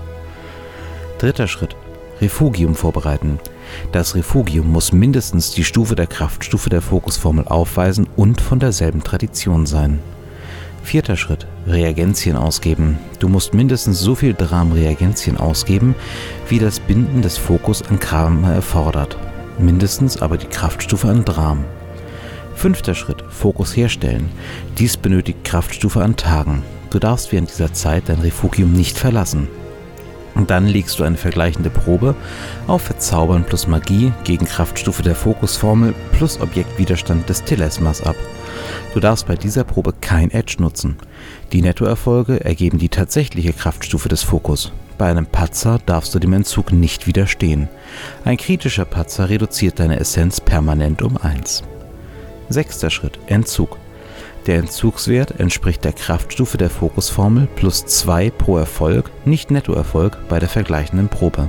Dritter 1.18 1.48
Schritt. 1.48 1.76
Refugium 2.20 2.74
vorbereiten. 2.74 3.38
Das 3.92 4.14
Refugium 4.14 4.70
muss 4.70 4.92
mindestens 4.92 5.52
die 5.52 5.64
Stufe 5.64 5.94
der 5.94 6.06
Kraftstufe 6.06 6.70
der 6.70 6.82
Fokusformel 6.82 7.46
aufweisen 7.46 8.06
und 8.16 8.40
von 8.40 8.58
derselben 8.58 9.02
Tradition 9.02 9.66
sein. 9.66 10.00
Vierter 10.82 11.16
Schritt. 11.16 11.46
Reagenzien 11.66 12.36
ausgeben. 12.36 12.98
Du 13.20 13.28
musst 13.28 13.54
mindestens 13.54 14.00
so 14.00 14.14
viel 14.14 14.34
Dram-Reagenzien 14.34 15.36
ausgeben, 15.36 15.94
wie 16.48 16.58
das 16.58 16.80
Binden 16.80 17.22
des 17.22 17.38
Fokus 17.38 17.82
an 17.82 18.00
Karma 18.00 18.52
erfordert. 18.52 19.16
Mindestens 19.58 20.20
aber 20.20 20.36
die 20.36 20.48
Kraftstufe 20.48 21.08
an 21.08 21.24
Dram. 21.24 21.64
Fünfter 22.54 22.94
Schritt. 22.94 23.22
Fokus 23.30 23.76
herstellen. 23.76 24.28
Dies 24.78 24.96
benötigt 24.96 25.44
Kraftstufe 25.44 26.02
an 26.02 26.16
Tagen. 26.16 26.62
Du 26.90 26.98
darfst 26.98 27.32
während 27.32 27.50
dieser 27.50 27.72
Zeit 27.72 28.04
dein 28.08 28.20
Refugium 28.20 28.72
nicht 28.72 28.98
verlassen. 28.98 29.48
Und 30.34 30.50
dann 30.50 30.66
legst 30.66 30.98
du 30.98 31.04
eine 31.04 31.16
vergleichende 31.16 31.70
Probe 31.70 32.14
auf 32.66 32.82
Verzaubern 32.82 33.44
plus 33.44 33.66
Magie 33.66 34.12
gegen 34.24 34.46
Kraftstufe 34.46 35.02
der 35.02 35.14
Fokusformel 35.14 35.94
plus 36.12 36.40
Objektwiderstand 36.40 37.28
des 37.28 37.44
Telesmas 37.44 38.02
ab. 38.02 38.16
Du 38.94 39.00
darfst 39.00 39.26
bei 39.26 39.36
dieser 39.36 39.64
Probe 39.64 39.92
kein 40.00 40.30
Edge 40.30 40.56
nutzen. 40.58 40.96
Die 41.52 41.62
Nettoerfolge 41.62 42.44
ergeben 42.44 42.78
die 42.78 42.88
tatsächliche 42.88 43.52
Kraftstufe 43.52 44.08
des 44.08 44.22
Fokus. 44.22 44.72
Bei 44.98 45.10
einem 45.10 45.26
Patzer 45.26 45.78
darfst 45.84 46.14
du 46.14 46.18
dem 46.18 46.32
Entzug 46.32 46.72
nicht 46.72 47.06
widerstehen. 47.06 47.68
Ein 48.24 48.36
kritischer 48.36 48.84
Patzer 48.84 49.28
reduziert 49.28 49.80
deine 49.80 49.98
Essenz 49.98 50.40
permanent 50.40 51.02
um 51.02 51.16
1. 51.16 51.62
Sechster 52.48 52.90
Schritt 52.90 53.18
Entzug. 53.26 53.78
Der 54.46 54.58
Entzugswert 54.58 55.38
entspricht 55.38 55.84
der 55.84 55.92
Kraftstufe 55.92 56.58
der 56.58 56.68
Fokusformel 56.68 57.46
plus 57.54 57.86
2 57.86 58.30
pro 58.30 58.58
Erfolg, 58.58 59.08
nicht 59.24 59.52
Nettoerfolg, 59.52 60.18
bei 60.28 60.40
der 60.40 60.48
vergleichenden 60.48 61.08
Probe. 61.08 61.48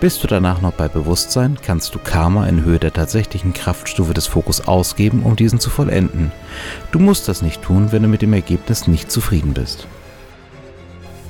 Bist 0.00 0.22
du 0.22 0.28
danach 0.28 0.60
noch 0.60 0.72
bei 0.72 0.86
Bewusstsein, 0.86 1.58
kannst 1.60 1.92
du 1.92 1.98
Karma 1.98 2.46
in 2.46 2.64
Höhe 2.64 2.78
der 2.78 2.92
tatsächlichen 2.92 3.52
Kraftstufe 3.52 4.14
des 4.14 4.28
Fokus 4.28 4.60
ausgeben, 4.60 5.24
um 5.24 5.34
diesen 5.34 5.58
zu 5.58 5.70
vollenden. 5.70 6.30
Du 6.92 7.00
musst 7.00 7.26
das 7.26 7.42
nicht 7.42 7.62
tun, 7.62 7.90
wenn 7.90 8.02
du 8.02 8.08
mit 8.08 8.22
dem 8.22 8.32
Ergebnis 8.32 8.86
nicht 8.86 9.10
zufrieden 9.10 9.52
bist. 9.52 9.88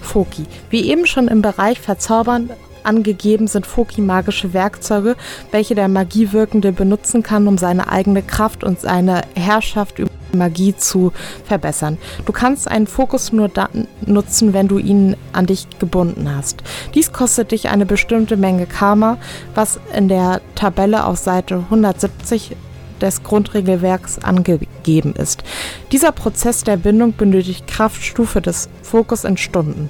Foki. 0.02 0.44
Wie 0.68 0.90
eben 0.90 1.06
schon 1.06 1.28
im 1.28 1.40
Bereich 1.40 1.80
Verzaubern 1.80 2.50
angegeben 2.84 3.46
sind 3.46 3.66
Foki 3.66 4.00
magische 4.00 4.52
Werkzeuge, 4.52 5.16
welche 5.50 5.74
der 5.74 5.88
Magiewirkende 5.88 6.72
benutzen 6.72 7.22
kann, 7.22 7.46
um 7.46 7.58
seine 7.58 7.88
eigene 7.88 8.22
Kraft 8.22 8.64
und 8.64 8.80
seine 8.80 9.22
Herrschaft 9.34 9.98
über 9.98 10.10
Magie 10.32 10.76
zu 10.76 11.12
verbessern. 11.44 11.98
Du 12.26 12.32
kannst 12.32 12.68
einen 12.68 12.86
Fokus 12.86 13.32
nur 13.32 13.48
dann 13.48 13.88
nutzen, 14.06 14.52
wenn 14.52 14.68
du 14.68 14.78
ihn 14.78 15.16
an 15.32 15.46
dich 15.46 15.66
gebunden 15.78 16.34
hast. 16.34 16.62
Dies 16.94 17.12
kostet 17.12 17.52
dich 17.52 17.68
eine 17.68 17.86
bestimmte 17.86 18.36
Menge 18.36 18.66
Karma, 18.66 19.18
was 19.54 19.80
in 19.94 20.08
der 20.08 20.40
Tabelle 20.54 21.04
auf 21.04 21.18
Seite 21.18 21.56
170 21.56 22.56
des 23.00 23.22
Grundregelwerks 23.22 24.18
angegeben 24.18 25.14
ist. 25.14 25.42
Dieser 25.90 26.12
Prozess 26.12 26.64
der 26.64 26.76
Bindung 26.76 27.16
benötigt 27.16 27.66
Kraftstufe 27.66 28.42
des 28.42 28.68
Fokus 28.82 29.24
in 29.24 29.36
Stunden. 29.36 29.88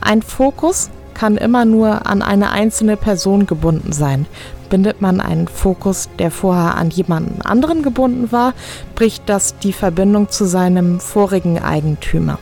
Ein 0.00 0.22
Fokus 0.22 0.90
kann 1.14 1.36
immer 1.36 1.64
nur 1.64 2.06
an 2.06 2.22
eine 2.22 2.50
einzelne 2.50 2.96
Person 2.96 3.46
gebunden 3.46 3.92
sein. 3.92 4.26
Bindet 4.68 5.00
man 5.00 5.20
einen 5.20 5.48
Fokus, 5.48 6.08
der 6.18 6.30
vorher 6.30 6.76
an 6.76 6.90
jemanden 6.90 7.42
anderen 7.42 7.82
gebunden 7.82 8.30
war, 8.32 8.54
bricht 8.94 9.28
das 9.28 9.58
die 9.58 9.72
Verbindung 9.72 10.30
zu 10.30 10.44
seinem 10.44 11.00
vorigen 11.00 11.58
Eigentümer. 11.58 12.38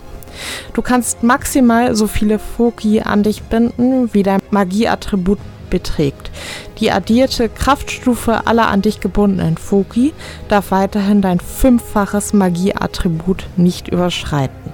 Du 0.74 0.82
kannst 0.82 1.22
maximal 1.22 1.96
so 1.96 2.06
viele 2.06 2.38
Foki 2.38 3.00
an 3.00 3.22
dich 3.22 3.42
binden, 3.42 4.12
wie 4.12 4.22
dein 4.22 4.40
Magieattribut 4.50 5.38
beträgt. 5.70 6.30
Die 6.78 6.90
addierte 6.90 7.48
Kraftstufe 7.48 8.46
aller 8.46 8.68
an 8.68 8.82
dich 8.82 9.00
gebundenen 9.00 9.56
Foki 9.56 10.12
darf 10.48 10.70
weiterhin 10.70 11.22
dein 11.22 11.40
fünffaches 11.40 12.32
Magieattribut 12.32 13.46
nicht 13.56 13.88
überschreiten. 13.88 14.72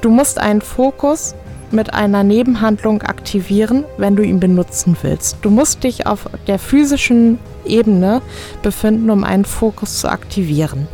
Du 0.00 0.10
musst 0.10 0.38
einen 0.38 0.60
Fokus 0.60 1.34
mit 1.72 1.94
einer 1.94 2.22
Nebenhandlung 2.22 3.02
aktivieren, 3.02 3.84
wenn 3.98 4.16
du 4.16 4.22
ihn 4.22 4.40
benutzen 4.40 4.96
willst. 5.02 5.38
Du 5.42 5.50
musst 5.50 5.84
dich 5.84 6.06
auf 6.06 6.28
der 6.46 6.58
physischen 6.58 7.38
Ebene 7.64 8.22
befinden, 8.62 9.10
um 9.10 9.24
einen 9.24 9.44
Fokus 9.44 10.00
zu 10.00 10.08
aktivieren. 10.08 10.88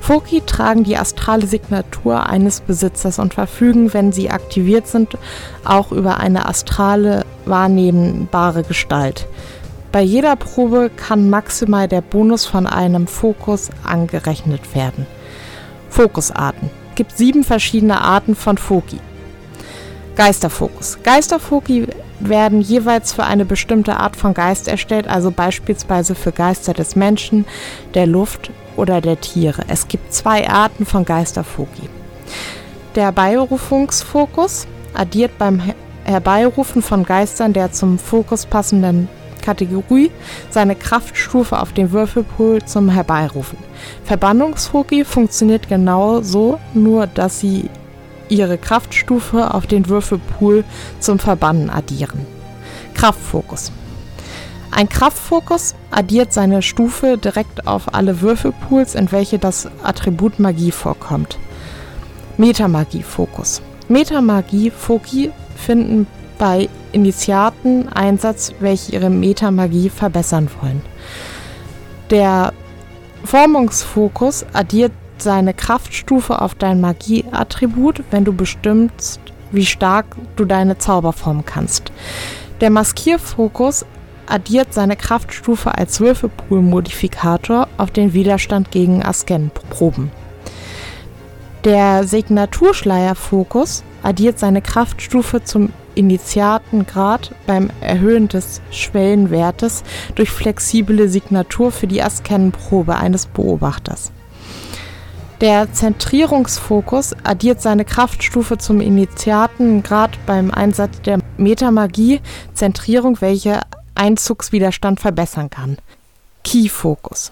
Foki 0.00 0.42
tragen 0.42 0.84
die 0.84 0.98
astrale 0.98 1.46
Signatur 1.46 2.26
eines 2.28 2.60
Besitzers 2.60 3.18
und 3.18 3.32
verfügen, 3.32 3.94
wenn 3.94 4.12
sie 4.12 4.28
aktiviert 4.28 4.86
sind, 4.86 5.16
auch 5.64 5.92
über 5.92 6.18
eine 6.18 6.46
astrale 6.46 7.24
wahrnehmbare 7.46 8.64
Gestalt. 8.64 9.26
Bei 9.92 10.02
jeder 10.02 10.36
Probe 10.36 10.90
kann 10.94 11.30
maximal 11.30 11.88
der 11.88 12.02
Bonus 12.02 12.44
von 12.44 12.66
einem 12.66 13.06
Fokus 13.06 13.70
angerechnet 13.82 14.74
werden. 14.74 15.06
Fokusarten. 15.88 16.68
Es 16.90 16.96
gibt 16.96 17.16
sieben 17.16 17.42
verschiedene 17.42 18.00
Arten 18.00 18.34
von 18.34 18.58
Foki. 18.58 18.98
Geisterfokus. 20.16 20.98
Geisterfoki 21.02 21.88
werden 22.20 22.60
jeweils 22.60 23.12
für 23.12 23.24
eine 23.24 23.44
bestimmte 23.44 23.96
Art 23.96 24.16
von 24.16 24.34
Geist 24.34 24.68
erstellt, 24.68 25.08
also 25.08 25.30
beispielsweise 25.30 26.14
für 26.14 26.32
Geister 26.32 26.72
des 26.72 26.96
Menschen, 26.96 27.44
der 27.94 28.06
Luft 28.06 28.50
oder 28.76 29.00
der 29.00 29.20
Tiere. 29.20 29.62
Es 29.68 29.88
gibt 29.88 30.12
zwei 30.12 30.48
Arten 30.48 30.86
von 30.86 31.04
Geisterfoki. 31.04 31.88
Der 32.94 33.04
Herbeirufungsfokus 33.04 34.66
addiert 34.94 35.36
beim 35.38 35.60
Herbeirufen 36.04 36.82
von 36.82 37.04
Geistern 37.04 37.52
der 37.52 37.72
zum 37.72 37.98
Fokus 37.98 38.46
passenden 38.46 39.08
Kategorie 39.42 40.10
seine 40.50 40.74
Kraftstufe 40.74 41.60
auf 41.60 41.72
den 41.72 41.92
Würfelpool 41.92 42.62
zum 42.64 42.88
Herbeirufen. 42.88 43.58
Verbannungsfoki 44.04 45.04
funktioniert 45.04 45.68
genauso, 45.68 46.58
nur 46.72 47.06
dass 47.06 47.40
sie 47.40 47.68
ihre 48.28 48.58
Kraftstufe 48.58 49.54
auf 49.54 49.66
den 49.66 49.88
Würfelpool 49.88 50.64
zum 51.00 51.18
Verbannen 51.18 51.70
addieren. 51.70 52.26
Kraftfokus. 52.94 53.72
Ein 54.70 54.88
Kraftfokus 54.88 55.74
addiert 55.90 56.32
seine 56.32 56.60
Stufe 56.60 57.16
direkt 57.16 57.66
auf 57.66 57.94
alle 57.94 58.20
Würfelpools, 58.20 58.94
in 58.96 59.12
welche 59.12 59.38
das 59.38 59.68
Attribut 59.82 60.40
Magie 60.40 60.72
vorkommt. 60.72 61.38
Metamagie-Fokus. 62.38 63.62
Metamagie-Foki 63.88 65.30
finden 65.56 66.08
bei 66.38 66.68
Initiaten 66.92 67.88
Einsatz, 67.88 68.52
welche 68.58 68.92
ihre 68.92 69.10
Metamagie 69.10 69.90
verbessern 69.90 70.50
wollen. 70.60 70.82
Der 72.10 72.52
Formungsfokus 73.24 74.44
addiert 74.52 74.92
seine 75.24 75.54
Kraftstufe 75.54 76.40
auf 76.40 76.54
dein 76.54 76.80
Magieattribut, 76.80 78.04
wenn 78.12 78.24
du 78.24 78.32
bestimmst, 78.32 79.20
wie 79.50 79.66
stark 79.66 80.06
du 80.36 80.44
deine 80.44 80.78
Zauber 80.78 81.12
formen 81.12 81.44
kannst. 81.44 81.90
Der 82.60 82.70
Maskierfokus 82.70 83.84
addiert 84.26 84.72
seine 84.72 84.96
Kraftstufe 84.96 85.76
als 85.76 86.00
Würfelpool-Modifikator 86.00 87.68
auf 87.76 87.90
den 87.90 88.12
Widerstand 88.12 88.70
gegen 88.70 89.04
Asken-Proben. 89.04 90.12
Der 91.64 92.04
Signaturschleierfokus 92.04 93.82
addiert 94.02 94.38
seine 94.38 94.62
Kraftstufe 94.62 95.42
zum 95.42 95.70
Initiatengrad 95.94 97.34
beim 97.46 97.70
Erhöhen 97.80 98.28
des 98.28 98.60
Schwellenwertes 98.70 99.82
durch 100.14 100.30
flexible 100.30 101.08
Signatur 101.08 101.70
für 101.70 101.86
die 101.86 102.02
Asken-Probe 102.02 102.96
eines 102.96 103.26
Beobachters. 103.26 104.13
Der 105.44 105.70
Zentrierungsfokus 105.70 107.14
addiert 107.22 107.60
seine 107.60 107.84
Kraftstufe 107.84 108.56
zum 108.56 108.80
Initiatengrad 108.80 110.12
beim 110.24 110.50
Einsatz 110.50 111.02
der 111.02 111.18
Metamagie 111.36 112.22
Zentrierung, 112.54 113.20
welche 113.20 113.60
Einzugswiderstand 113.94 115.00
verbessern 115.00 115.50
kann. 115.50 115.76
Key-Fokus. 116.44 117.30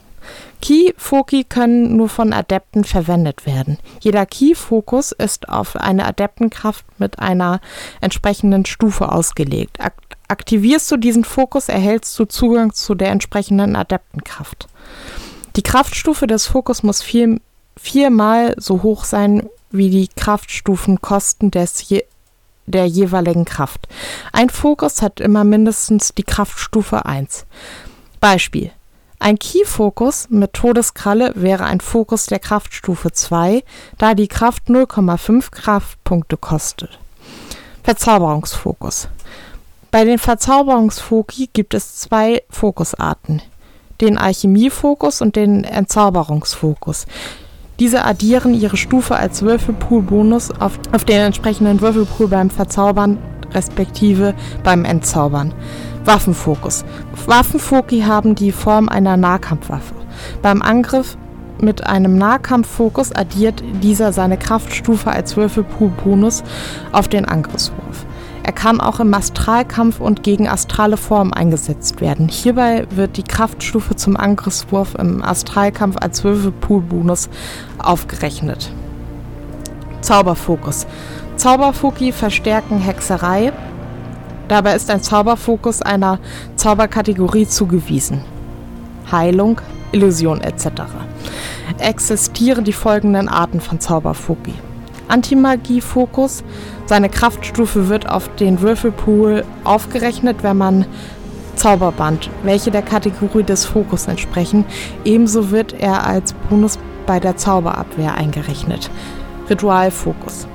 Key-Foki 0.61 1.45
können 1.45 1.97
nur 1.97 2.11
von 2.11 2.35
Adepten 2.35 2.85
verwendet 2.85 3.47
werden. 3.47 3.79
Jeder 4.01 4.27
Key-Fokus 4.27 5.13
ist 5.13 5.49
auf 5.49 5.75
eine 5.77 6.05
Adeptenkraft 6.05 6.85
mit 6.99 7.19
einer 7.19 7.63
entsprechenden 8.03 8.67
Stufe 8.67 9.11
ausgelegt. 9.11 9.79
aktivierst 10.29 10.91
du 10.91 10.99
diesen 10.99 11.25
Fokus, 11.25 11.71
erhältst 11.71 12.19
du 12.19 12.27
Zugang 12.27 12.75
zu 12.75 12.95
der 12.95 13.09
entsprechenden 13.09 13.75
Adeptenkraft. 13.75 14.69
Die 15.57 15.63
Kraftstufe 15.63 16.27
des 16.27 16.47
Fokus 16.47 16.83
muss 16.83 17.01
viel, 17.01 17.41
viermal 17.77 18.55
so 18.59 18.83
hoch 18.83 19.05
sein 19.05 19.49
wie 19.71 19.91
die 19.91 20.09
Kraftstufenkosten 20.09 21.51
des 21.51 21.89
je, 21.89 22.05
der 22.67 22.87
jeweiligen 22.87 23.45
Kraft. 23.45 23.89
Ein 24.33 24.51
Fokus 24.51 25.03
hat 25.03 25.21
immer 25.21 25.45
mindestens 25.45 26.15
die 26.15 26.23
Kraftstufe 26.23 27.07
1. 27.07 27.47
Beispiel. 28.21 28.71
Ein 29.19 29.39
Key-Fokus 29.39 30.29
mit 30.31 30.53
Todeskralle 30.53 31.33
wäre 31.37 31.65
ein 31.65 31.81
Fokus 31.81 32.27
der 32.27 32.41
Kraftstufe 32.41 33.13
2, 33.13 33.63
da 33.97 34.15
die 34.15 34.27
Kraft 34.27 34.65
0,5 34.69 35.51
Kraftpunkte 35.53 36.37
kostet. 36.37 36.99
Verzauberungsfokus. 37.85 39.09
Bei 39.93 40.05
den 40.05 40.19
Verzauberungsfoki 40.19 41.51
gibt 41.53 41.75
es 41.75 41.97
zwei 41.97 42.43
Fokusarten, 42.51 43.43
den 44.01 44.19
Alchemiefokus 44.19 45.21
und 45.21 45.37
den 45.37 45.65
Entzauberungsfokus. 45.65 47.07
Diese 47.79 48.05
addieren 48.05 48.55
ihre 48.55 48.77
Stufe 48.77 49.17
als 49.17 49.43
Würfelpool-Bonus 49.43 50.51
auf, 50.61 50.79
auf 50.93 51.05
den 51.05 51.21
entsprechenden 51.21 51.81
Würfelpool 51.81 52.29
beim 52.29 52.51
Verzaubern 52.51 53.19
respektive 53.55 54.35
beim 54.63 54.85
Entzaubern. 54.85 55.53
Waffenfokus. 56.05 56.85
Waffenfoki 57.27 58.03
haben 58.03 58.35
die 58.35 58.53
Form 58.53 58.89
einer 58.89 59.17
Nahkampfwaffe. 59.17 59.95
Beim 60.43 60.63
Angriff 60.63 61.17
mit 61.61 61.87
einem 61.87 62.19
Nahkampffokus 62.19 63.13
addiert 63.13 63.63
dieser 63.83 64.13
seine 64.13 64.37
Kraftstufe 64.37 65.11
als 65.11 65.37
Würfelpool-Bonus 65.37 66.43
auf 66.91 67.09
den 67.09 67.25
Angriffswurf. 67.25 68.05
Er 68.45 68.53
kann 68.53 68.81
auch 68.81 68.99
im 68.99 69.15
Astralkampf 69.15 70.01
und 70.01 70.23
gegen 70.23 70.49
astrale 70.49 70.97
Formen 70.97 71.33
eingesetzt 71.33 72.01
werden. 72.01 72.29
Hierbei 72.29 72.87
wird 72.91 73.17
die 73.17 73.23
Kraftstufe 73.23 73.95
zum 73.95 74.17
Angriffswurf 74.17 74.97
im 74.97 75.23
Astralkampf 75.23 75.97
als 76.01 76.25
Würfelpool-Bonus 76.25 77.29
aufgerechnet. 77.79 78.73
Zauberfokus. 80.01 80.87
Zauberfoki 81.37 82.13
verstärken 82.13 82.79
Hexerei. 82.79 83.53
Dabei 84.49 84.75
ist 84.75 84.91
ein 84.91 85.03
Zauberfokus 85.03 85.81
einer 85.81 86.19
Zauberkategorie 86.57 87.47
zugewiesen. 87.47 88.23
Heilung, 89.11 89.61
Illusion 89.93 90.41
etc. 90.41 90.83
Existieren 91.79 92.65
die 92.65 92.73
folgenden 92.73 93.29
Arten 93.29 93.61
von 93.61 93.79
Zauberfoki. 93.79 94.55
Antimagie-Fokus. 95.13 96.43
Seine 96.87 97.09
Kraftstufe 97.09 97.89
wird 97.89 98.09
auf 98.09 98.35
den 98.37 98.61
Würfelpool 98.61 99.45
aufgerechnet, 99.65 100.43
wenn 100.43 100.57
man 100.57 100.87
Zauberband, 101.55 102.31
welche 102.43 102.71
der 102.71 102.83
Kategorie 102.83 103.45
des 103.45 103.65
Fokus 103.65 104.09
entsprechen. 104.09 104.65
Ebenso 105.05 105.51
wird 105.51 105.75
er 105.75 106.07
als 106.07 106.33
Bonus 106.49 106.79
bei 107.07 107.21
der 107.21 107.37
Zauberabwehr 107.37 108.15
eingerechnet. 108.15 108.91
Ritualfokus. 109.49 110.47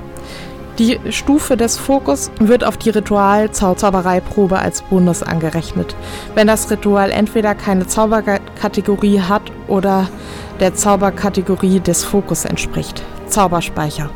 Die 0.78 0.98
Stufe 1.10 1.56
des 1.56 1.76
Fokus 1.76 2.30
wird 2.38 2.62
auf 2.62 2.76
die 2.76 2.90
Ritual-Zaubereiprobe 2.90 4.58
als 4.58 4.82
Bonus 4.82 5.24
angerechnet, 5.24 5.96
wenn 6.34 6.46
das 6.46 6.70
Ritual 6.70 7.10
entweder 7.10 7.56
keine 7.56 7.86
Zauberkategorie 7.86 9.20
hat 9.22 9.42
oder 9.66 10.08
der 10.60 10.74
Zauberkategorie 10.74 11.80
des 11.80 12.04
Fokus 12.04 12.44
entspricht. 12.44 13.02
Zauberspeicher. 13.26 14.10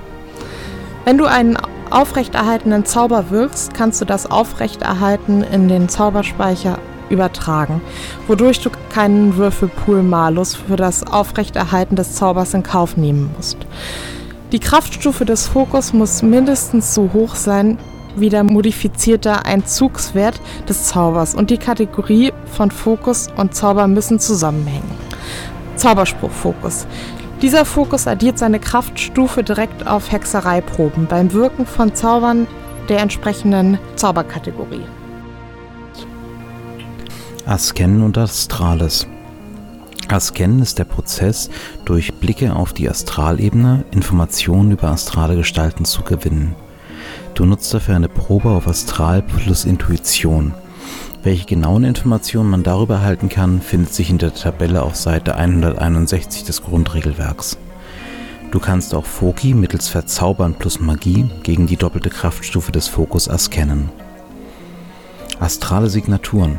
Wenn 1.04 1.18
du 1.18 1.24
einen 1.24 1.58
aufrechterhaltenen 1.90 2.84
Zauber 2.84 3.30
wirkst, 3.30 3.74
kannst 3.74 4.00
du 4.00 4.04
das 4.04 4.30
Aufrechterhalten 4.30 5.42
in 5.42 5.68
den 5.68 5.88
Zauberspeicher 5.88 6.78
übertragen, 7.10 7.82
wodurch 8.28 8.60
du 8.60 8.70
keinen 8.92 9.36
Würfelpool-Malus 9.36 10.54
für 10.54 10.76
das 10.76 11.04
Aufrechterhalten 11.04 11.96
des 11.96 12.14
Zaubers 12.14 12.54
in 12.54 12.62
Kauf 12.62 12.96
nehmen 12.96 13.30
musst. 13.36 13.58
Die 14.52 14.60
Kraftstufe 14.60 15.24
des 15.24 15.48
Fokus 15.48 15.92
muss 15.92 16.22
mindestens 16.22 16.94
so 16.94 17.10
hoch 17.12 17.34
sein 17.34 17.78
wie 18.14 18.28
der 18.28 18.44
modifizierte 18.44 19.44
Einzugswert 19.44 20.40
des 20.68 20.84
Zaubers 20.84 21.34
und 21.34 21.50
die 21.50 21.58
Kategorie 21.58 22.32
von 22.44 22.70
Fokus 22.70 23.28
und 23.36 23.54
Zauber 23.54 23.88
müssen 23.88 24.20
zusammenhängen. 24.20 24.90
Zauberspruch 25.76 26.30
Fokus. 26.30 26.86
Dieser 27.42 27.64
Fokus 27.64 28.06
addiert 28.06 28.38
seine 28.38 28.60
Kraftstufe 28.60 29.42
direkt 29.42 29.88
auf 29.88 30.12
Hexereiproben 30.12 31.06
beim 31.06 31.32
Wirken 31.32 31.66
von 31.66 31.92
Zaubern 31.92 32.46
der 32.88 33.00
entsprechenden 33.00 33.80
Zauberkategorie. 33.96 34.84
Askennen 37.44 38.04
und 38.04 38.16
Astrales. 38.16 39.08
Askennen 40.06 40.62
ist 40.62 40.78
der 40.78 40.84
Prozess, 40.84 41.50
durch 41.84 42.14
Blicke 42.14 42.54
auf 42.54 42.72
die 42.74 42.88
Astralebene 42.88 43.84
Informationen 43.90 44.70
über 44.70 44.90
astrale 44.90 45.34
Gestalten 45.34 45.84
zu 45.84 46.02
gewinnen. 46.02 46.54
Du 47.34 47.44
nutzt 47.44 47.74
dafür 47.74 47.96
eine 47.96 48.08
Probe 48.08 48.50
auf 48.50 48.68
Astral 48.68 49.20
plus 49.20 49.64
Intuition. 49.64 50.54
Welche 51.24 51.46
genauen 51.46 51.84
Informationen 51.84 52.50
man 52.50 52.64
darüber 52.64 52.96
erhalten 52.96 53.28
kann, 53.28 53.60
findet 53.60 53.94
sich 53.94 54.10
in 54.10 54.18
der 54.18 54.34
Tabelle 54.34 54.82
auf 54.82 54.96
Seite 54.96 55.36
161 55.36 56.42
des 56.42 56.62
Grundregelwerks. 56.62 57.58
Du 58.50 58.58
kannst 58.58 58.92
auch 58.92 59.04
Foki 59.04 59.54
mittels 59.54 59.88
Verzaubern 59.88 60.54
plus 60.54 60.80
Magie 60.80 61.30
gegen 61.44 61.68
die 61.68 61.76
doppelte 61.76 62.10
Kraftstufe 62.10 62.72
des 62.72 62.88
Fokus 62.88 63.28
erscannen. 63.28 63.90
Astrale 65.38 65.88
Signaturen. 65.88 66.58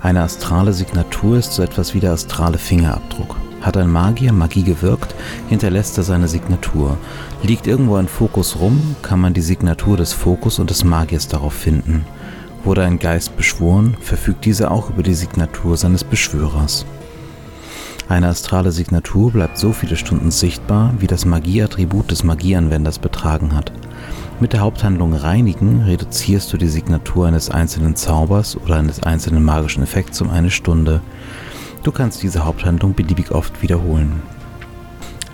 Eine 0.00 0.22
astrale 0.22 0.72
Signatur 0.72 1.36
ist 1.36 1.52
so 1.52 1.62
etwas 1.62 1.92
wie 1.92 2.00
der 2.00 2.12
astrale 2.12 2.56
Fingerabdruck. 2.56 3.36
Hat 3.60 3.76
ein 3.76 3.90
Magier 3.90 4.32
Magie 4.32 4.62
gewirkt, 4.62 5.14
hinterlässt 5.50 5.98
er 5.98 6.04
seine 6.04 6.28
Signatur. 6.28 6.96
Liegt 7.42 7.66
irgendwo 7.66 7.96
ein 7.96 8.08
Fokus 8.08 8.58
rum, 8.58 8.96
kann 9.02 9.20
man 9.20 9.34
die 9.34 9.42
Signatur 9.42 9.98
des 9.98 10.14
Fokus 10.14 10.58
und 10.58 10.70
des 10.70 10.84
Magiers 10.84 11.28
darauf 11.28 11.52
finden. 11.52 12.06
Wurde 12.64 12.82
ein 12.82 12.98
Geist 12.98 13.36
beschworen, 13.36 13.96
verfügt 14.00 14.44
dieser 14.46 14.70
auch 14.70 14.90
über 14.90 15.02
die 15.02 15.14
Signatur 15.14 15.76
seines 15.76 16.02
Beschwörers. 16.02 16.86
Eine 18.08 18.28
astrale 18.28 18.72
Signatur 18.72 19.32
bleibt 19.32 19.58
so 19.58 19.72
viele 19.72 19.96
Stunden 19.96 20.30
sichtbar, 20.30 20.94
wie 20.98 21.06
das 21.06 21.24
Magieattribut 21.24 22.10
des 22.10 22.24
Magieanwenders 22.24 22.98
betragen 22.98 23.54
hat. 23.54 23.72
Mit 24.40 24.52
der 24.52 24.60
Haupthandlung 24.60 25.14
Reinigen 25.14 25.82
reduzierst 25.82 26.52
du 26.52 26.56
die 26.56 26.68
Signatur 26.68 27.26
eines 27.26 27.50
einzelnen 27.50 27.96
Zaubers 27.96 28.56
oder 28.56 28.76
eines 28.76 29.02
einzelnen 29.02 29.44
magischen 29.44 29.82
Effekts 29.82 30.20
um 30.20 30.30
eine 30.30 30.50
Stunde. 30.50 31.00
Du 31.82 31.92
kannst 31.92 32.22
diese 32.22 32.44
Haupthandlung 32.44 32.94
beliebig 32.94 33.30
oft 33.30 33.62
wiederholen. 33.62 34.22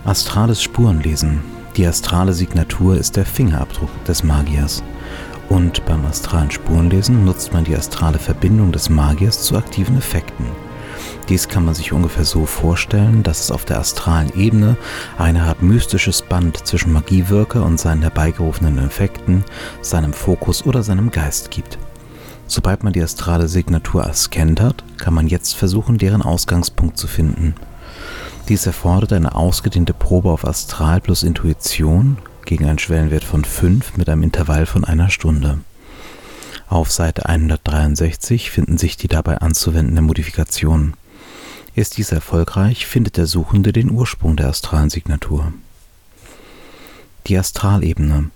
Astrales 0.05 0.63
Spurenlesen. 0.63 1.41
Die 1.77 1.87
astrale 1.87 2.33
Signatur 2.33 2.97
ist 2.97 3.17
der 3.17 3.25
Fingerabdruck 3.25 3.91
des 4.05 4.23
Magiers. 4.23 4.83
Und 5.51 5.85
beim 5.85 6.07
astralen 6.07 6.51
Spurenlesen 6.51 7.25
nutzt 7.25 7.53
man 7.53 7.65
die 7.65 7.77
astrale 7.77 8.21
Verbindung 8.21 8.71
des 8.71 8.89
Magiers 8.89 9.43
zu 9.43 9.59
aktiven 9.59 9.99
Effekten. 9.99 10.47
Dies 11.29 11.49
kann 11.49 11.65
man 11.65 11.75
sich 11.75 11.93
ungefähr 11.93 12.25
so 12.25 12.47
vorstellen, 12.47 13.25
dass 13.25 13.41
es 13.41 13.51
auf 13.51 13.65
der 13.65 13.81
astralen 13.81 14.33
Ebene 14.37 14.77
eine 15.19 15.43
Art 15.43 15.61
mystisches 15.61 16.23
Band 16.23 16.67
zwischen 16.67 16.93
Magiewirker 16.93 17.65
und 17.65 17.81
seinen 17.81 18.03
herbeigerufenen 18.03 18.79
Effekten, 18.79 19.45
seinem 19.83 20.13
Fokus 20.13 20.65
oder 20.65 20.85
seinem 20.85 21.11
Geist 21.11 21.51
gibt. 21.51 21.79
Sobald 22.47 22.85
man 22.85 22.93
die 22.93 23.03
astrale 23.03 23.49
Signatur 23.49 24.05
erscannt 24.05 24.61
hat, 24.61 24.85
kann 24.99 25.15
man 25.15 25.27
jetzt 25.27 25.57
versuchen, 25.57 25.99
deren 25.99 26.23
Ausgangspunkt 26.23 26.97
zu 26.97 27.09
finden. 27.09 27.57
Dies 28.49 28.67
erfordert 28.67 29.13
eine 29.13 29.35
ausgedehnte 29.35 29.95
Probe 29.95 30.31
auf 30.31 30.45
Astral 30.45 31.01
plus 31.01 31.25
Intuition 31.25 32.19
gegen 32.45 32.67
einen 32.67 32.79
Schwellenwert 32.79 33.25
von 33.25 33.45
5 33.45 33.97
mit 33.97 34.09
einem 34.09 34.23
Intervall 34.23 34.67
von 34.67 34.85
einer 34.85 35.11
Stunde. 35.11 35.61
Auf 36.69 36.91
Seite 36.93 37.27
163 37.27 38.51
finden 38.51 38.79
sich 38.79 38.97
die 38.97 39.09
dabei 39.09 39.39
anzuwendenden 39.39 40.05
Modifikationen. 40.05 40.95
Ist 41.75 41.97
dies 41.97 42.13
erfolgreich, 42.13 42.87
findet 42.87 43.17
der 43.17 43.27
Suchende 43.27 43.73
den 43.73 43.91
Ursprung 43.91 44.37
der 44.37 44.49
astralen 44.49 44.91
Signatur. 44.91 45.53
Die 47.27 47.37
Astralebene 47.37 48.31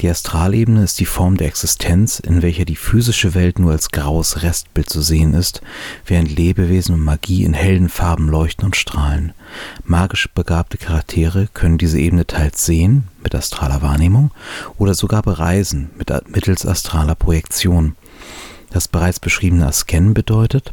die 0.00 0.08
Astralebene 0.08 0.82
ist 0.82 0.98
die 0.98 1.06
Form 1.06 1.36
der 1.36 1.46
Existenz, 1.46 2.18
in 2.18 2.42
welcher 2.42 2.64
die 2.64 2.76
physische 2.76 3.34
Welt 3.34 3.58
nur 3.58 3.70
als 3.70 3.90
graues 3.90 4.42
Restbild 4.42 4.90
zu 4.90 5.00
sehen 5.00 5.34
ist, 5.34 5.62
während 6.06 6.36
Lebewesen 6.36 6.94
und 6.94 7.02
Magie 7.02 7.44
in 7.44 7.54
hellen 7.54 7.88
Farben 7.88 8.28
leuchten 8.28 8.64
und 8.64 8.76
strahlen. 8.76 9.32
Magisch 9.84 10.28
begabte 10.34 10.78
Charaktere 10.78 11.48
können 11.54 11.78
diese 11.78 12.00
Ebene 12.00 12.26
teils 12.26 12.66
sehen, 12.66 13.04
mit 13.22 13.34
astraler 13.34 13.82
Wahrnehmung, 13.82 14.32
oder 14.78 14.94
sogar 14.94 15.22
bereisen, 15.22 15.90
mit, 15.96 16.10
mittels 16.28 16.66
astraler 16.66 17.14
Projektion. 17.14 17.94
Das 18.70 18.88
bereits 18.88 19.20
beschriebene 19.20 19.66
Asken 19.66 20.14
bedeutet, 20.14 20.72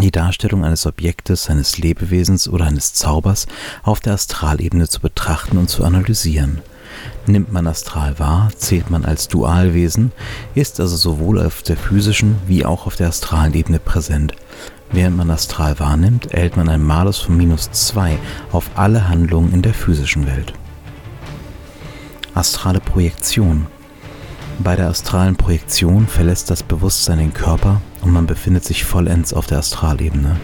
die 0.00 0.12
Darstellung 0.12 0.64
eines 0.64 0.86
Objektes, 0.86 1.50
eines 1.50 1.78
Lebewesens 1.78 2.48
oder 2.48 2.66
eines 2.66 2.94
Zaubers 2.94 3.46
auf 3.82 4.00
der 4.00 4.14
Astralebene 4.14 4.88
zu 4.88 5.00
betrachten 5.00 5.58
und 5.58 5.68
zu 5.68 5.84
analysieren. 5.84 6.62
Nimmt 7.26 7.52
man 7.52 7.66
astral 7.66 8.18
wahr, 8.18 8.50
zählt 8.56 8.90
man 8.90 9.04
als 9.04 9.28
Dualwesen, 9.28 10.12
ist 10.54 10.80
also 10.80 10.96
sowohl 10.96 11.44
auf 11.44 11.62
der 11.62 11.76
physischen 11.76 12.36
wie 12.46 12.64
auch 12.64 12.86
auf 12.86 12.96
der 12.96 13.08
astralen 13.08 13.54
Ebene 13.54 13.78
präsent. 13.78 14.34
Während 14.90 15.16
man 15.16 15.30
astral 15.30 15.78
wahrnimmt, 15.78 16.32
erhält 16.32 16.56
man 16.56 16.68
einen 16.68 16.84
Malus 16.84 17.18
von 17.18 17.36
minus 17.36 17.70
2 17.70 18.18
auf 18.52 18.70
alle 18.74 19.08
Handlungen 19.08 19.52
in 19.52 19.62
der 19.62 19.74
physischen 19.74 20.26
Welt. 20.26 20.54
Astrale 22.34 22.80
Projektion 22.80 23.66
Bei 24.60 24.76
der 24.76 24.88
astralen 24.88 25.36
Projektion 25.36 26.06
verlässt 26.06 26.50
das 26.50 26.62
Bewusstsein 26.62 27.18
den 27.18 27.34
Körper 27.34 27.82
und 28.00 28.12
man 28.12 28.26
befindet 28.26 28.64
sich 28.64 28.84
vollends 28.84 29.34
auf 29.34 29.46
der 29.46 29.58
Astralebene. 29.58 30.36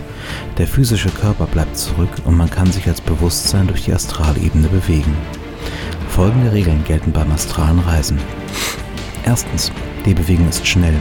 Der 0.59 0.67
physische 0.67 1.11
Körper 1.11 1.47
bleibt 1.47 1.79
zurück 1.79 2.11
und 2.25 2.37
man 2.37 2.51
kann 2.51 2.71
sich 2.71 2.87
als 2.87 3.01
Bewusstsein 3.01 3.67
durch 3.67 3.85
die 3.85 3.95
Astralebene 3.95 4.69
bewegen. 4.69 5.17
Folgende 6.15 6.53
Regeln 6.53 6.85
gelten 6.85 7.11
beim 7.11 7.33
astralen 7.33 7.81
Reisen. 7.81 8.21
Erstens, 9.25 9.73
die 10.07 10.15
Bewegung 10.15 10.49
ist 10.49 10.65
schnell. 10.65 10.95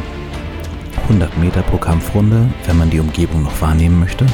100 1.03 1.37
Meter 1.37 1.61
pro 1.61 1.77
Kampfrunde, 1.77 2.49
wenn 2.65 2.79
man 2.79 2.89
die 2.89 2.99
Umgebung 2.99 3.43
noch 3.43 3.61
wahrnehmen 3.61 3.99
möchte, 3.99 4.25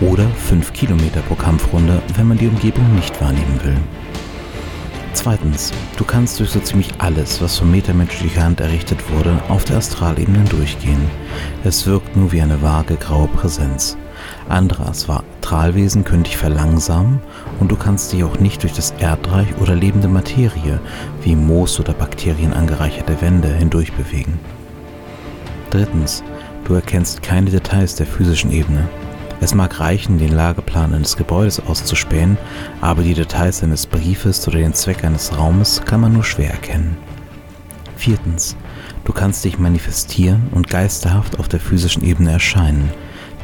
oder 0.00 0.26
5 0.48 0.72
Kilometer 0.72 1.20
pro 1.20 1.36
Kampfrunde, 1.36 2.02
wenn 2.16 2.26
man 2.26 2.38
die 2.38 2.48
Umgebung 2.48 2.92
nicht 2.96 3.20
wahrnehmen 3.20 3.60
will. 3.62 3.76
Zweitens, 5.12 5.70
du 5.96 6.02
kannst 6.02 6.40
durch 6.40 6.50
so 6.50 6.58
ziemlich 6.58 6.90
alles, 6.98 7.40
was 7.40 7.58
von 7.58 7.70
metermenschlicher 7.70 8.42
Hand 8.42 8.58
errichtet 8.58 8.98
wurde, 9.12 9.40
auf 9.48 9.64
der 9.64 9.76
Astralebene 9.76 10.42
durchgehen. 10.48 11.08
Es 11.62 11.86
wirkt 11.86 12.16
nur 12.16 12.32
wie 12.32 12.42
eine 12.42 12.60
vage 12.60 12.96
graue 12.96 13.28
Präsenz. 13.28 13.96
Andere 14.48 14.86
Astralwesen 14.86 16.04
können 16.04 16.22
dich 16.22 16.36
verlangsamen 16.36 17.20
und 17.58 17.70
du 17.70 17.76
kannst 17.76 18.12
dich 18.12 18.22
auch 18.22 18.38
nicht 18.38 18.62
durch 18.62 18.74
das 18.74 18.92
Erdreich 18.92 19.48
oder 19.60 19.74
lebende 19.74 20.08
Materie, 20.08 20.80
wie 21.22 21.34
Moos 21.34 21.80
oder 21.80 21.92
Bakterien 21.92 22.52
angereicherte 22.52 23.20
Wände, 23.20 23.48
hindurch 23.48 23.92
bewegen. 23.92 24.38
Drittens, 25.70 26.22
du 26.64 26.74
erkennst 26.74 27.22
keine 27.22 27.50
Details 27.50 27.96
der 27.96 28.06
physischen 28.06 28.52
Ebene. 28.52 28.88
Es 29.40 29.52
mag 29.52 29.80
reichen, 29.80 30.16
den 30.18 30.32
Lageplan 30.32 30.94
eines 30.94 31.16
Gebäudes 31.16 31.60
auszuspähen, 31.60 32.38
aber 32.80 33.02
die 33.02 33.14
Details 33.14 33.62
eines 33.62 33.86
Briefes 33.86 34.46
oder 34.46 34.58
den 34.58 34.74
Zweck 34.74 35.04
eines 35.04 35.36
Raumes 35.36 35.82
kann 35.84 36.00
man 36.00 36.12
nur 36.12 36.24
schwer 36.24 36.52
erkennen. 36.52 36.96
Viertens, 37.96 38.56
du 39.04 39.12
kannst 39.12 39.44
dich 39.44 39.58
manifestieren 39.58 40.48
und 40.52 40.70
geisterhaft 40.70 41.38
auf 41.38 41.48
der 41.48 41.60
physischen 41.60 42.04
Ebene 42.04 42.32
erscheinen. 42.32 42.90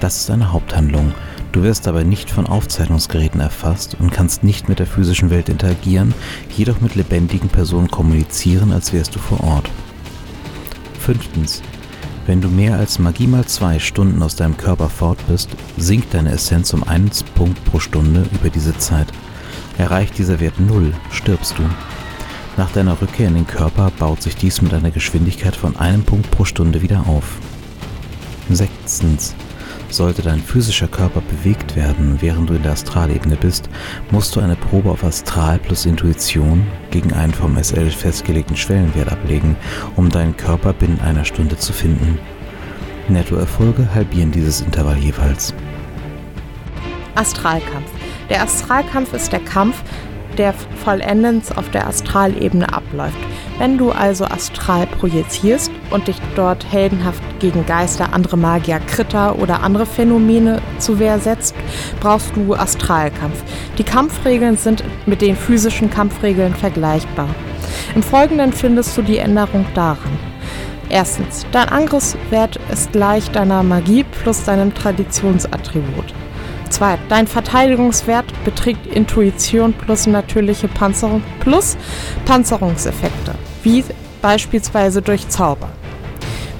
Das 0.03 0.17
ist 0.17 0.31
eine 0.33 0.51
Haupthandlung. 0.51 1.15
Du 1.53 1.62
wirst 1.62 1.87
aber 1.87 2.03
nicht 2.03 2.29
von 2.29 2.49
Aufzeichnungsgeräten 2.49 3.41
erfasst 3.41 3.97
und 4.01 4.11
kannst 4.11 4.43
nicht 4.43 4.69
mit 4.69 4.81
der 4.81 4.87
physischen 4.88 5.31
Welt 5.31 5.49
interagieren, 5.49 6.12
jedoch 6.57 6.81
mit 6.81 6.97
lebendigen 6.97 7.49
Personen 7.49 7.88
kommunizieren, 7.88 8.73
als 8.73 8.93
wärst 8.93 9.15
du 9.15 9.21
vor 9.21 9.45
Ort. 9.45 9.71
Fünftens. 10.99 11.62
Wenn 12.27 12.41
du 12.41 12.49
mehr 12.49 12.79
als 12.79 12.99
Magie 12.99 13.29
mal 13.29 13.45
zwei 13.45 13.79
Stunden 13.79 14.21
aus 14.25 14.35
deinem 14.35 14.57
Körper 14.57 14.88
fort 14.88 15.19
bist, 15.29 15.51
sinkt 15.77 16.12
deine 16.15 16.33
Essenz 16.33 16.75
um 16.75 16.83
einen 16.83 17.12
Punkt 17.37 17.65
pro 17.67 17.79
Stunde 17.79 18.27
über 18.33 18.51
diese 18.51 18.77
Zeit. 18.79 19.07
Erreicht 19.79 20.19
dieser 20.19 20.41
Wert 20.41 20.59
null, 20.59 20.93
stirbst 21.12 21.57
du. 21.59 21.62
Nach 22.57 22.73
deiner 22.73 23.01
Rückkehr 23.01 23.29
in 23.29 23.35
den 23.35 23.47
Körper 23.47 23.93
baut 24.01 24.21
sich 24.21 24.35
dies 24.35 24.62
mit 24.62 24.75
einer 24.75 24.91
Geschwindigkeit 24.91 25.55
von 25.55 25.77
einem 25.77 26.03
Punkt 26.03 26.29
pro 26.33 26.45
Stunde 26.45 26.83
wieder 26.83 27.07
auf. 27.07 27.38
Sechstens. 28.51 29.37
Sollte 29.92 30.22
dein 30.22 30.40
physischer 30.40 30.88
Körper 30.88 31.20
bewegt 31.20 31.76
werden, 31.76 32.16
während 32.20 32.48
du 32.48 32.55
in 32.55 32.62
der 32.62 32.72
Astralebene 32.72 33.37
bist, 33.37 33.68
musst 34.11 34.35
du 34.35 34.40
eine 34.40 34.57
Probe 34.57 34.90
auf 34.90 35.05
Astral 35.05 35.59
plus 35.59 35.85
Intuition 35.85 36.66
gegen 36.90 37.12
einen 37.12 37.35
vom 37.35 37.62
SL 37.62 37.90
festgelegten 37.90 38.57
Schwellenwert 38.57 39.12
ablegen, 39.12 39.55
um 39.94 40.09
deinen 40.09 40.35
Körper 40.35 40.72
binnen 40.72 40.98
einer 41.00 41.26
Stunde 41.26 41.59
zu 41.59 41.74
finden. 41.74 42.18
Nettoerfolge 43.09 43.87
halbieren 43.94 44.33
dieses 44.33 44.62
Intervall 44.62 44.96
jeweils. 44.96 45.52
Astralkampf. 47.14 47.90
Der 48.31 48.44
Astralkampf 48.44 49.12
ist 49.12 49.31
der 49.31 49.40
Kampf, 49.40 49.83
der 50.38 50.55
vollendens 50.83 51.52
auf 51.52 51.70
der 51.70 51.87
Astralebene 51.87 52.72
abläuft. 52.72 53.18
Wenn 53.59 53.76
du 53.76 53.90
also 53.90 54.24
astral 54.24 54.87
projizierst 54.87 55.70
und 55.92 56.09
dich 56.09 56.16
dort 56.35 56.70
heldenhaft 56.70 57.22
gegen 57.38 57.66
Geister, 57.66 58.12
andere 58.12 58.37
Magier, 58.37 58.81
Kritter 58.81 59.38
oder 59.38 59.62
andere 59.62 59.87
Phänomene 59.87 60.61
zu 60.78 60.98
Wehr 60.98 61.18
setzt, 61.18 61.55
brauchst 62.00 62.35
du 62.35 62.55
Astralkampf. 62.55 63.42
Die 63.78 63.85
Kampfregeln 63.85 64.57
sind 64.57 64.83
mit 65.07 65.20
den 65.20 65.37
physischen 65.37 65.90
Kampfregeln 65.90 66.55
vergleichbar. 66.55 67.28
Im 67.94 68.02
Folgenden 68.02 68.52
findest 68.52 68.96
du 68.96 69.02
die 69.02 69.18
Änderung 69.18 69.66
daran. 69.74 70.18
Erstens, 70.88 71.46
dein 71.52 71.68
Angriffswert 71.68 72.59
ist 72.70 72.92
gleich 72.92 73.31
deiner 73.31 73.62
Magie 73.62 74.05
plus 74.05 74.44
deinem 74.44 74.74
Traditionsattribut. 74.74 76.12
2. 76.68 76.98
Dein 77.09 77.26
Verteidigungswert 77.26 78.26
beträgt 78.44 78.87
Intuition 78.87 79.72
plus 79.72 80.07
natürliche 80.07 80.68
Panzerung 80.68 81.22
plus 81.40 81.76
Panzerungseffekte, 82.24 83.35
wie 83.62 83.85
beispielsweise 84.22 85.02
durch 85.02 85.28
Zauber. 85.28 85.68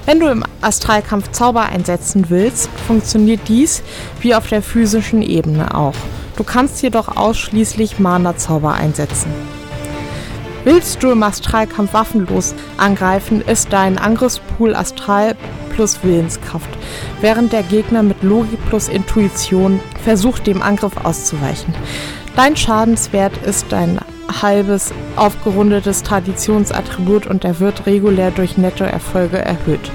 Wenn 0.05 0.19
du 0.19 0.27
im 0.27 0.43
Astralkampf 0.59 1.31
Zauber 1.31 1.63
einsetzen 1.63 2.25
willst, 2.29 2.69
funktioniert 2.87 3.41
dies 3.47 3.83
wie 4.19 4.35
auf 4.35 4.47
der 4.47 4.61
physischen 4.61 5.21
Ebene 5.21 5.73
auch. 5.73 5.95
Du 6.35 6.43
kannst 6.43 6.81
jedoch 6.81 7.15
ausschließlich 7.15 7.99
Mana-Zauber 7.99 8.73
einsetzen. 8.73 9.31
Willst 10.65 11.01
du 11.03 11.11
im 11.11 11.23
Astralkampf 11.23 11.93
waffenlos 11.93 12.53
angreifen, 12.77 13.41
ist 13.41 13.71
dein 13.71 13.97
Angriffspool 13.97 14.75
Astral 14.75 15.35
plus 15.73 16.03
Willenskraft, 16.03 16.69
während 17.21 17.53
der 17.53 17.63
Gegner 17.63 18.03
mit 18.03 18.23
Logik 18.23 18.59
plus 18.69 18.89
Intuition 18.89 19.79
versucht, 20.03 20.47
dem 20.47 20.61
Angriff 20.61 20.97
auszuweichen. 21.03 21.73
Dein 22.35 22.57
Schadenswert 22.57 23.37
ist 23.45 23.67
dein 23.69 23.99
halbes 24.41 24.93
aufgerundetes 25.15 26.03
Traditionsattribut 26.03 27.27
und 27.27 27.45
er 27.45 27.59
wird 27.59 27.85
regulär 27.85 28.31
durch 28.31 28.57
Nettoerfolge 28.57 29.37
erhöht. 29.37 29.91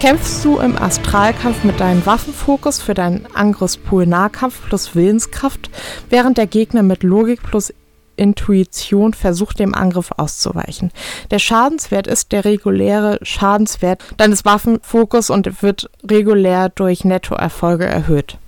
Kämpfst 0.00 0.44
du 0.44 0.58
im 0.58 0.76
Astralkampf 0.76 1.62
mit 1.62 1.78
deinem 1.78 2.04
Waffenfokus 2.04 2.82
für 2.82 2.94
deinen 2.94 3.26
Angriffspool 3.34 4.04
Nahkampf 4.04 4.60
plus 4.66 4.96
Willenskraft, 4.96 5.70
während 6.10 6.38
der 6.38 6.48
Gegner 6.48 6.82
mit 6.82 7.04
Logik 7.04 7.42
plus 7.42 7.72
Intuition 8.16 9.14
versucht, 9.14 9.58
dem 9.58 9.74
Angriff 9.74 10.10
auszuweichen. 10.16 10.90
Der 11.30 11.38
Schadenswert 11.38 12.06
ist 12.06 12.32
der 12.32 12.44
reguläre 12.44 13.18
Schadenswert 13.22 14.02
deines 14.16 14.44
Waffenfokus 14.44 15.30
und 15.30 15.62
wird 15.62 15.88
regulär 16.08 16.68
durch 16.68 17.04
Nettoerfolge 17.04 17.86
erhöht. 17.86 18.38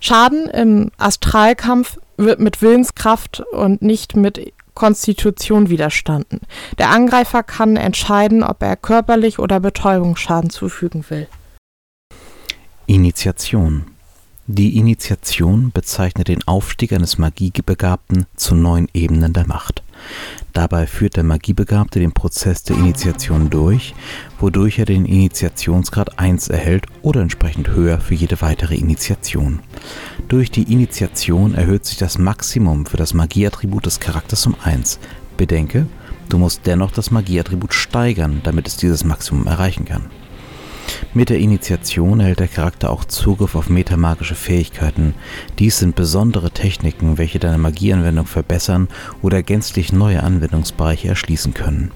Schaden 0.00 0.48
im 0.48 0.90
Astralkampf 0.96 1.98
wird 2.18 2.40
mit 2.40 2.60
Willenskraft 2.60 3.42
und 3.52 3.80
nicht 3.80 4.16
mit 4.16 4.52
Konstitution 4.74 5.70
widerstanden. 5.70 6.40
Der 6.76 6.90
Angreifer 6.90 7.42
kann 7.42 7.76
entscheiden, 7.76 8.42
ob 8.42 8.62
er 8.62 8.76
körperlich 8.76 9.38
oder 9.38 9.60
Betäubungsschaden 9.60 10.50
zufügen 10.50 11.04
will. 11.08 11.26
Initiation 12.86 13.86
die 14.50 14.78
Initiation 14.78 15.72
bezeichnet 15.72 16.28
den 16.28 16.42
Aufstieg 16.48 16.94
eines 16.94 17.18
Magiebegabten 17.18 18.24
zu 18.34 18.54
neuen 18.54 18.88
Ebenen 18.94 19.34
der 19.34 19.46
Macht. 19.46 19.82
Dabei 20.52 20.86
führt 20.86 21.16
der 21.16 21.24
Magiebegabte 21.24 22.00
den 22.00 22.12
Prozess 22.12 22.62
der 22.62 22.76
Initiation 22.76 23.50
durch, 23.50 23.94
wodurch 24.38 24.78
er 24.78 24.86
den 24.86 25.04
Initiationsgrad 25.04 26.18
1 26.18 26.48
erhält 26.48 26.86
oder 27.02 27.20
entsprechend 27.20 27.68
höher 27.68 28.00
für 28.00 28.14
jede 28.14 28.40
weitere 28.40 28.74
Initiation. 28.74 29.60
Durch 30.28 30.50
die 30.50 30.72
Initiation 30.72 31.54
erhöht 31.54 31.84
sich 31.84 31.98
das 31.98 32.18
Maximum 32.18 32.86
für 32.86 32.96
das 32.96 33.14
Magieattribut 33.14 33.86
des 33.86 34.00
Charakters 34.00 34.46
um 34.46 34.56
1. 34.62 34.98
Bedenke, 35.36 35.86
du 36.28 36.38
musst 36.38 36.62
dennoch 36.66 36.90
das 36.90 37.10
Magieattribut 37.10 37.72
steigern, 37.72 38.40
damit 38.42 38.66
es 38.66 38.76
dieses 38.76 39.04
Maximum 39.04 39.46
erreichen 39.46 39.84
kann. 39.84 40.06
Mit 41.14 41.30
der 41.30 41.38
Initiation 41.38 42.20
erhält 42.20 42.40
der 42.40 42.48
Charakter 42.48 42.90
auch 42.90 43.04
Zugriff 43.04 43.54
auf 43.54 43.68
metamagische 43.68 44.34
Fähigkeiten. 44.34 45.14
Dies 45.58 45.78
sind 45.78 45.96
besondere 45.96 46.50
Techniken, 46.50 47.18
welche 47.18 47.38
deine 47.38 47.58
Magieanwendung 47.58 48.26
verbessern 48.26 48.88
oder 49.22 49.42
gänzlich 49.42 49.92
neue 49.92 50.22
Anwendungsbereiche 50.22 51.08
erschließen 51.08 51.54
können. 51.54 51.90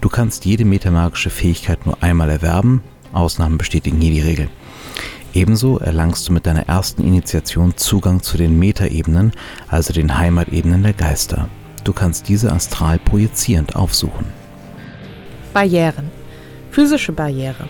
Du 0.00 0.08
kannst 0.08 0.44
jede 0.44 0.64
metamagische 0.64 1.30
Fähigkeit 1.30 1.86
nur 1.86 2.02
einmal 2.02 2.30
erwerben, 2.30 2.82
Ausnahmen 3.12 3.58
bestätigen 3.58 4.00
hier 4.00 4.12
die 4.12 4.20
Regel. 4.20 4.48
Ebenso 5.34 5.78
erlangst 5.78 6.28
du 6.28 6.32
mit 6.32 6.46
deiner 6.46 6.68
ersten 6.68 7.02
Initiation 7.02 7.76
Zugang 7.76 8.22
zu 8.22 8.36
den 8.36 8.58
Metaebenen, 8.58 9.32
also 9.68 9.92
den 9.92 10.18
Heimatebenen 10.18 10.82
der 10.82 10.92
Geister. 10.92 11.48
Du 11.84 11.92
kannst 11.92 12.28
diese 12.28 12.52
astral 12.52 12.98
projizierend 12.98 13.74
aufsuchen. 13.74 14.26
Barrieren. 15.52 16.10
Physische 16.70 17.12
Barriere. 17.12 17.68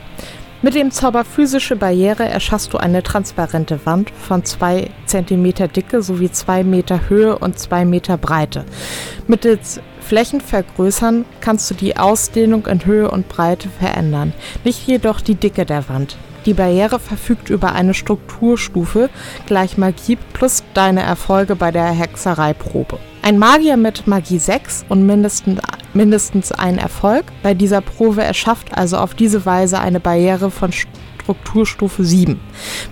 Mit 0.64 0.76
dem 0.76 0.92
Zauber 0.92 1.24
physische 1.24 1.74
Barriere 1.74 2.24
erschaffst 2.24 2.72
du 2.72 2.78
eine 2.78 3.02
transparente 3.02 3.84
Wand 3.84 4.10
von 4.10 4.44
2 4.44 4.90
cm 5.06 5.72
Dicke 5.74 6.02
sowie 6.02 6.30
2 6.30 6.62
Meter 6.62 7.08
Höhe 7.08 7.36
und 7.36 7.58
2 7.58 7.84
Meter 7.84 8.16
Breite. 8.16 8.64
Mittels 9.26 9.80
Flächenvergrößern 10.02 11.24
kannst 11.40 11.68
du 11.68 11.74
die 11.74 11.96
Ausdehnung 11.96 12.66
in 12.66 12.86
Höhe 12.86 13.10
und 13.10 13.28
Breite 13.28 13.68
verändern, 13.68 14.34
nicht 14.62 14.86
jedoch 14.86 15.20
die 15.20 15.34
Dicke 15.34 15.66
der 15.66 15.88
Wand. 15.88 16.16
Die 16.46 16.54
Barriere 16.54 17.00
verfügt 17.00 17.50
über 17.50 17.72
eine 17.72 17.92
Strukturstufe 17.92 19.10
gleich 19.46 19.78
Magie 19.78 20.16
plus 20.32 20.62
deine 20.74 21.02
Erfolge 21.02 21.56
bei 21.56 21.72
der 21.72 21.86
Hexereiprobe. 21.86 23.00
Ein 23.24 23.38
Magier 23.38 23.76
mit 23.76 24.08
Magie 24.08 24.40
6 24.40 24.86
und 24.88 25.06
mindestens, 25.06 25.60
mindestens 25.94 26.50
ein 26.50 26.76
Erfolg 26.76 27.26
bei 27.44 27.54
dieser 27.54 27.80
Probe 27.80 28.24
erschafft 28.24 28.76
also 28.76 28.96
auf 28.96 29.14
diese 29.14 29.46
Weise 29.46 29.78
eine 29.78 30.00
Barriere 30.00 30.50
von 30.50 30.72
Strukturstufe 30.72 32.02
7, 32.02 32.40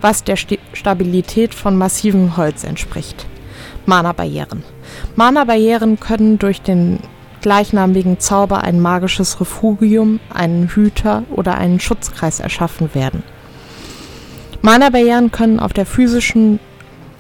was 0.01 0.23
der 0.23 0.37
St 0.37 0.61
Stabilität 0.73 1.53
von 1.53 1.77
massivem 1.77 2.37
Holz 2.37 2.63
entspricht. 2.63 3.27
Mana-Barrieren. 3.87 4.63
Mana-Barrieren 5.17 5.99
können 5.99 6.39
durch 6.39 6.63
den 6.63 7.01
gleichnamigen 7.43 8.21
Zauber 8.21 8.63
ein 8.63 8.79
magisches 8.79 9.41
Refugium, 9.41 10.21
einen 10.33 10.69
Hüter 10.69 11.25
oder 11.31 11.59
einen 11.59 11.81
Schutzkreis 11.81 12.39
erschaffen 12.39 12.95
werden. 12.95 13.25
Mana-Barrieren 14.63 15.33
können 15.33 15.59
auf 15.59 15.73
der 15.73 15.87
physischen, 15.87 16.61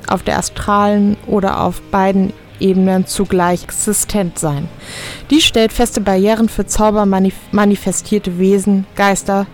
auf 0.06 0.22
der 0.22 0.38
astralen 0.38 1.16
oder 1.26 1.60
auf 1.60 1.82
beiden 1.90 2.32
Ebenen 2.60 3.06
zugleich 3.06 3.64
existent 3.64 4.38
sein. 4.38 4.68
Dies 5.30 5.44
stellt 5.44 5.72
feste 5.72 6.00
Barrieren 6.00 6.48
für 6.48 6.66
Zauber 6.66 7.06
manifestierte 7.06 8.38
Wesen, 8.38 8.86
Geister, 8.94 9.46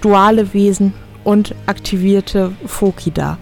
duale 0.00 0.52
Wesen 0.52 0.94
und 1.24 1.54
aktivierte 1.66 2.52
Foki 2.66 3.10
dar. 3.10 3.38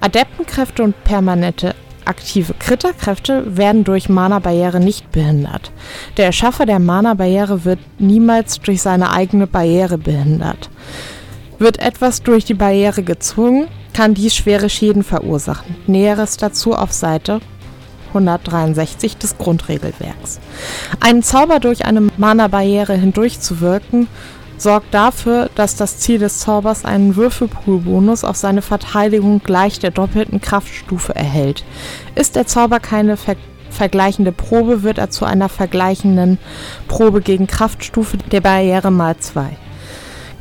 Adeptenkräfte 0.00 0.82
und 0.82 1.04
permanente 1.04 1.74
aktive 2.06 2.54
Kritterkräfte 2.58 3.56
werden 3.56 3.84
durch 3.84 4.08
Mana-Barriere 4.08 4.80
nicht 4.80 5.12
behindert. 5.12 5.70
Der 6.16 6.26
Erschaffer 6.26 6.66
der 6.66 6.78
Mana-Barriere 6.78 7.64
wird 7.64 7.78
niemals 7.98 8.60
durch 8.60 8.82
seine 8.82 9.12
eigene 9.12 9.46
Barriere 9.46 9.98
behindert. 9.98 10.70
Wird 11.58 11.78
etwas 11.78 12.22
durch 12.22 12.44
die 12.44 12.54
Barriere 12.54 13.02
gezwungen, 13.02 13.68
kann 13.92 14.14
dies 14.14 14.34
schwere 14.34 14.68
Schäden 14.70 15.04
verursachen. 15.04 15.76
Näheres 15.86 16.36
dazu 16.36 16.74
auf 16.74 16.92
Seite 16.92 17.40
163 18.10 19.16
des 19.16 19.38
Grundregelwerks. 19.38 20.38
Einen 21.00 21.22
Zauber 21.22 21.60
durch 21.60 21.84
eine 21.86 22.08
Mana-Barriere 22.16 22.94
hindurchzuwirken, 22.94 24.08
sorgt 24.60 24.92
dafür, 24.92 25.50
dass 25.54 25.76
das 25.76 25.98
Ziel 25.98 26.18
des 26.18 26.38
Zaubers 26.40 26.84
einen 26.84 27.16
Würfelpool-Bonus 27.16 28.24
auf 28.24 28.36
seine 28.36 28.62
Verteidigung 28.62 29.40
gleich 29.42 29.78
der 29.78 29.90
doppelten 29.90 30.40
Kraftstufe 30.40 31.14
erhält. 31.14 31.64
Ist 32.14 32.36
der 32.36 32.46
Zauber 32.46 32.80
keine 32.80 33.16
ver 33.16 33.36
vergleichende 33.70 34.32
Probe, 34.32 34.82
wird 34.82 34.98
er 34.98 35.10
zu 35.10 35.24
einer 35.24 35.48
vergleichenden 35.48 36.38
Probe 36.88 37.20
gegen 37.20 37.46
Kraftstufe 37.46 38.16
der 38.16 38.40
Barriere 38.40 38.90
mal 38.90 39.16
2. 39.16 39.56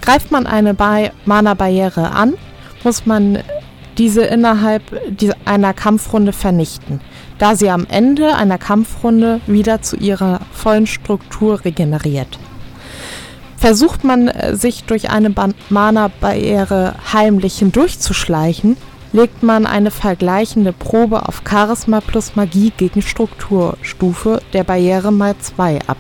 Greift 0.02 0.32
man 0.32 0.48
eine 0.48 0.76
Mana-Barriere 1.26 2.10
an, 2.10 2.34
muss 2.84 3.06
man 3.06 3.38
diese 4.00 4.24
innerhalb 4.24 4.82
einer 5.46 5.74
Kampfrunde 5.74 6.34
vernichten, 6.34 7.02
da 7.38 7.56
sie 7.56 7.70
am 7.70 7.86
Ende 7.90 8.36
einer 8.36 8.58
Kampfrunde 8.58 9.42
wieder 9.46 9.82
zu 9.82 9.98
ihrer 9.98 10.40
vollen 10.52 10.88
Struktur 10.88 11.64
regeneriert. 11.64 12.40
Versucht 13.58 14.06
man 14.06 14.32
sich 14.54 14.86
durch 14.86 15.10
eine 15.10 15.34
Mana-Barriere 15.70 16.96
heimlich 17.12 17.60
hindurchzuschleichen, 17.60 18.78
legt 19.12 19.44
man 19.44 19.66
eine 19.66 19.92
vergleichende 19.92 20.72
Probe 20.72 21.28
auf 21.28 21.42
Charisma 21.48 22.00
plus 22.00 22.38
Magie 22.38 22.72
gegen 22.78 23.02
Strukturstufe 23.02 24.42
der 24.54 24.64
Barriere 24.64 25.12
mal 25.12 25.36
2 25.38 25.80
ab. 25.88 25.98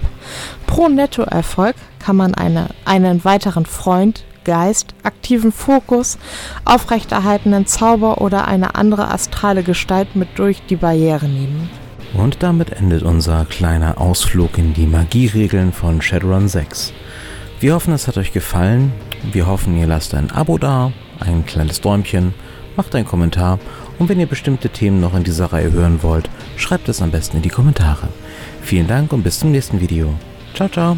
Pro 0.67 0.87
Nettoerfolg 0.87 1.75
kann 1.99 2.15
man 2.15 2.33
eine, 2.33 2.69
einen 2.85 3.25
weiteren 3.25 3.65
Freund, 3.65 4.23
Geist, 4.43 4.93
aktiven 5.03 5.51
Fokus, 5.51 6.17
aufrechterhaltenen 6.65 7.65
Zauber 7.65 8.21
oder 8.21 8.47
eine 8.47 8.75
andere 8.75 9.11
astrale 9.11 9.63
Gestalt 9.63 10.15
mit 10.15 10.29
durch 10.35 10.61
die 10.69 10.75
Barriere 10.75 11.27
nehmen. 11.27 11.69
Und 12.13 12.41
damit 12.41 12.71
endet 12.71 13.03
unser 13.03 13.45
kleiner 13.45 13.99
Ausflug 13.99 14.57
in 14.57 14.73
die 14.73 14.87
Magieregeln 14.87 15.73
von 15.73 16.01
Shadowrun 16.01 16.47
6. 16.47 16.93
Wir 17.59 17.73
hoffen, 17.73 17.93
es 17.93 18.07
hat 18.07 18.17
euch 18.17 18.31
gefallen. 18.31 18.93
Wir 19.31 19.47
hoffen, 19.47 19.77
ihr 19.77 19.87
lasst 19.87 20.13
ein 20.15 20.31
Abo 20.31 20.57
da, 20.57 20.91
ein 21.19 21.45
kleines 21.45 21.81
Däumchen, 21.81 22.33
macht 22.77 22.95
einen 22.95 23.05
Kommentar 23.05 23.59
und 23.99 24.07
wenn 24.07 24.19
ihr 24.19 24.27
bestimmte 24.27 24.69
Themen 24.69 25.01
noch 25.01 25.13
in 25.13 25.25
dieser 25.25 25.51
Reihe 25.51 25.71
hören 25.71 26.01
wollt, 26.01 26.29
schreibt 26.55 26.87
es 26.87 27.01
am 27.01 27.11
besten 27.11 27.37
in 27.37 27.43
die 27.43 27.49
Kommentare. 27.49 28.07
Vielen 28.61 28.87
Dank 28.87 29.11
und 29.11 29.23
bis 29.23 29.39
zum 29.39 29.51
nächsten 29.51 29.81
Video. 29.81 30.13
Ciao, 30.55 30.69
ciao. 30.69 30.97